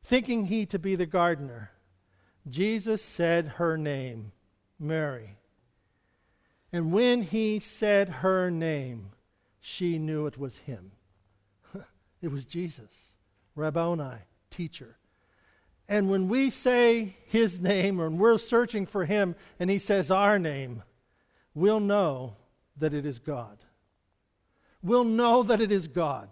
thinking 0.03 0.45
he 0.45 0.65
to 0.65 0.77
be 0.77 0.95
the 0.95 1.05
gardener, 1.05 1.71
Jesus 2.47 3.01
said 3.01 3.53
her 3.55 3.77
name, 3.77 4.34
Mary. 4.77 5.38
And 6.73 6.91
when 6.91 7.21
he 7.21 7.60
said 7.60 8.10
her 8.10 8.51
name, 8.51 9.12
she 9.62 9.97
knew 9.97 10.25
it 10.25 10.38
was 10.38 10.58
him. 10.58 10.91
it 12.21 12.32
was 12.32 12.45
Jesus, 12.45 13.13
Rabboni, 13.55 14.19
teacher. 14.51 14.97
And 15.88 16.10
when 16.10 16.27
we 16.27 16.49
say 16.49 17.15
his 17.27 17.62
name, 17.62 17.99
or 17.99 18.10
we're 18.10 18.38
searching 18.38 18.86
for 18.86 19.05
him, 19.05 19.36
and 19.58 19.69
he 19.69 19.79
says 19.79 20.12
our 20.12 20.38
name, 20.38 20.84
we'll 21.55 21.79
know 21.79 22.36
that 22.77 22.93
it 22.93 23.05
is 23.05 23.19
God. 23.19 23.58
We'll 24.81 25.03
know 25.03 25.43
that 25.43 25.61
it 25.61 25.71
is 25.71 25.87
God, 25.87 26.29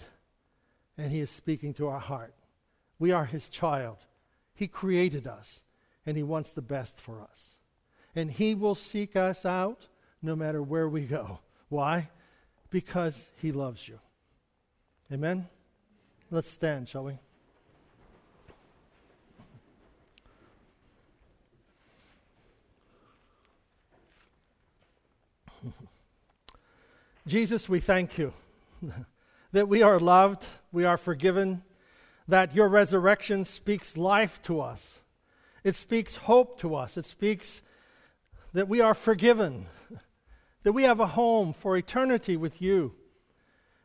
and 0.98 1.12
he 1.12 1.20
is 1.20 1.30
speaking 1.30 1.74
to 1.76 1.88
our 1.88 2.00
heart. 2.00 2.34
We 3.00 3.12
are 3.12 3.26
his 3.26 3.50
child. 3.50 3.98
He 4.54 4.68
created 4.68 5.28
us 5.28 5.66
and 6.08 6.16
He 6.16 6.24
wants 6.24 6.54
the 6.54 6.64
best 6.64 7.00
for 7.00 7.22
us. 7.22 7.58
And 8.16 8.32
He 8.32 8.56
will 8.56 8.74
seek 8.74 9.16
us 9.16 9.46
out 9.46 9.88
no 10.24 10.36
matter 10.36 10.64
where 10.64 10.90
we 10.90 11.02
go. 11.02 11.40
Why? 11.70 12.10
Because 12.72 13.30
He 13.36 13.52
loves 13.52 13.88
you. 13.88 14.00
Amen? 15.12 15.48
Let's 16.32 16.50
stand, 16.50 16.90
shall 16.90 17.04
we? 17.04 17.20
Jesus, 27.28 27.68
we 27.68 27.82
thank 27.82 28.18
you 28.18 28.32
that 29.52 29.68
we 29.68 29.84
are 29.84 30.00
loved, 30.00 30.48
we 30.72 30.86
are 30.86 30.96
forgiven, 30.96 31.62
that 32.30 32.56
your 32.56 32.70
resurrection 32.70 33.44
speaks 33.44 33.98
life 33.98 34.42
to 34.44 34.62
us. 34.62 35.02
It 35.62 35.76
speaks 35.76 36.16
hope 36.16 36.58
to 36.60 36.74
us. 36.74 36.96
It 36.96 37.06
speaks 37.06 37.62
that 38.54 38.70
we 38.70 38.80
are 38.80 38.94
forgiven, 38.94 39.66
that 40.64 40.72
we 40.72 40.84
have 40.84 41.02
a 41.02 41.08
home 41.08 41.52
for 41.52 41.76
eternity 41.76 42.38
with 42.38 42.62
you, 42.62 42.96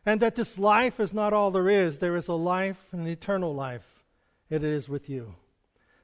and 0.06 0.20
that 0.20 0.36
this 0.36 0.56
life 0.56 1.00
is 1.00 1.12
not 1.12 1.32
all 1.32 1.50
there 1.50 1.68
is. 1.68 1.98
There 1.98 2.14
is 2.14 2.28
a 2.28 2.34
life, 2.34 2.86
an 2.92 3.08
eternal 3.08 3.52
life. 3.52 4.04
It 4.50 4.62
is 4.62 4.88
with 4.88 5.08
you. 5.08 5.34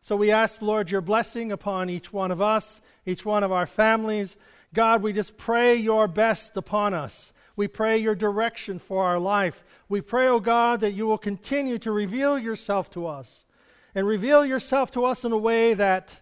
So 0.00 0.16
we 0.16 0.30
ask, 0.30 0.62
Lord, 0.62 0.90
your 0.90 1.00
blessing 1.00 1.52
upon 1.52 1.90
each 1.90 2.12
one 2.12 2.30
of 2.30 2.40
us, 2.40 2.80
each 3.04 3.24
one 3.24 3.42
of 3.42 3.52
our 3.52 3.66
families. 3.66 4.37
God, 4.72 5.02
we 5.02 5.12
just 5.12 5.37
pray 5.37 5.74
your 5.74 6.08
best 6.08 6.56
upon 6.56 6.94
us. 6.94 7.32
We 7.56 7.68
pray 7.68 7.98
your 7.98 8.14
direction 8.14 8.78
for 8.78 9.04
our 9.04 9.18
life. 9.18 9.64
We 9.88 10.00
pray, 10.00 10.28
O 10.28 10.34
oh 10.34 10.40
God, 10.40 10.80
that 10.80 10.92
you 10.92 11.06
will 11.06 11.18
continue 11.18 11.78
to 11.78 11.90
reveal 11.90 12.38
yourself 12.38 12.90
to 12.90 13.06
us 13.06 13.46
and 13.94 14.06
reveal 14.06 14.46
yourself 14.46 14.90
to 14.92 15.04
us 15.04 15.24
in 15.24 15.32
a 15.32 15.38
way 15.38 15.74
that, 15.74 16.20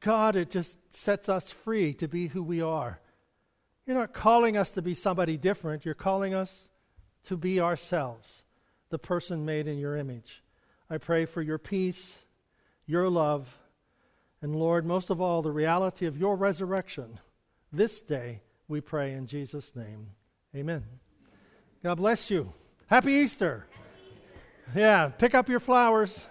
God, 0.00 0.36
it 0.36 0.50
just 0.50 0.92
sets 0.92 1.28
us 1.28 1.50
free 1.50 1.94
to 1.94 2.06
be 2.06 2.26
who 2.26 2.42
we 2.42 2.60
are. 2.60 3.00
You're 3.86 3.96
not 3.96 4.12
calling 4.12 4.56
us 4.56 4.70
to 4.72 4.82
be 4.82 4.94
somebody 4.94 5.36
different, 5.36 5.84
you're 5.84 5.94
calling 5.94 6.34
us 6.34 6.68
to 7.24 7.36
be 7.36 7.60
ourselves, 7.60 8.44
the 8.90 8.98
person 8.98 9.44
made 9.44 9.66
in 9.66 9.78
your 9.78 9.96
image. 9.96 10.42
I 10.90 10.98
pray 10.98 11.24
for 11.24 11.40
your 11.40 11.58
peace, 11.58 12.23
your 12.86 13.08
love, 13.08 13.58
and 14.42 14.56
Lord, 14.56 14.84
most 14.84 15.10
of 15.10 15.20
all, 15.20 15.42
the 15.42 15.50
reality 15.50 16.06
of 16.06 16.18
your 16.18 16.36
resurrection. 16.36 17.18
This 17.72 18.02
day, 18.02 18.42
we 18.68 18.80
pray 18.80 19.12
in 19.12 19.26
Jesus' 19.26 19.74
name. 19.74 20.08
Amen. 20.54 20.84
God 21.82 21.96
bless 21.96 22.30
you. 22.30 22.52
Happy 22.86 23.12
Easter. 23.12 23.66
Yeah, 24.74 25.08
pick 25.08 25.34
up 25.34 25.48
your 25.48 25.60
flowers. 25.60 26.24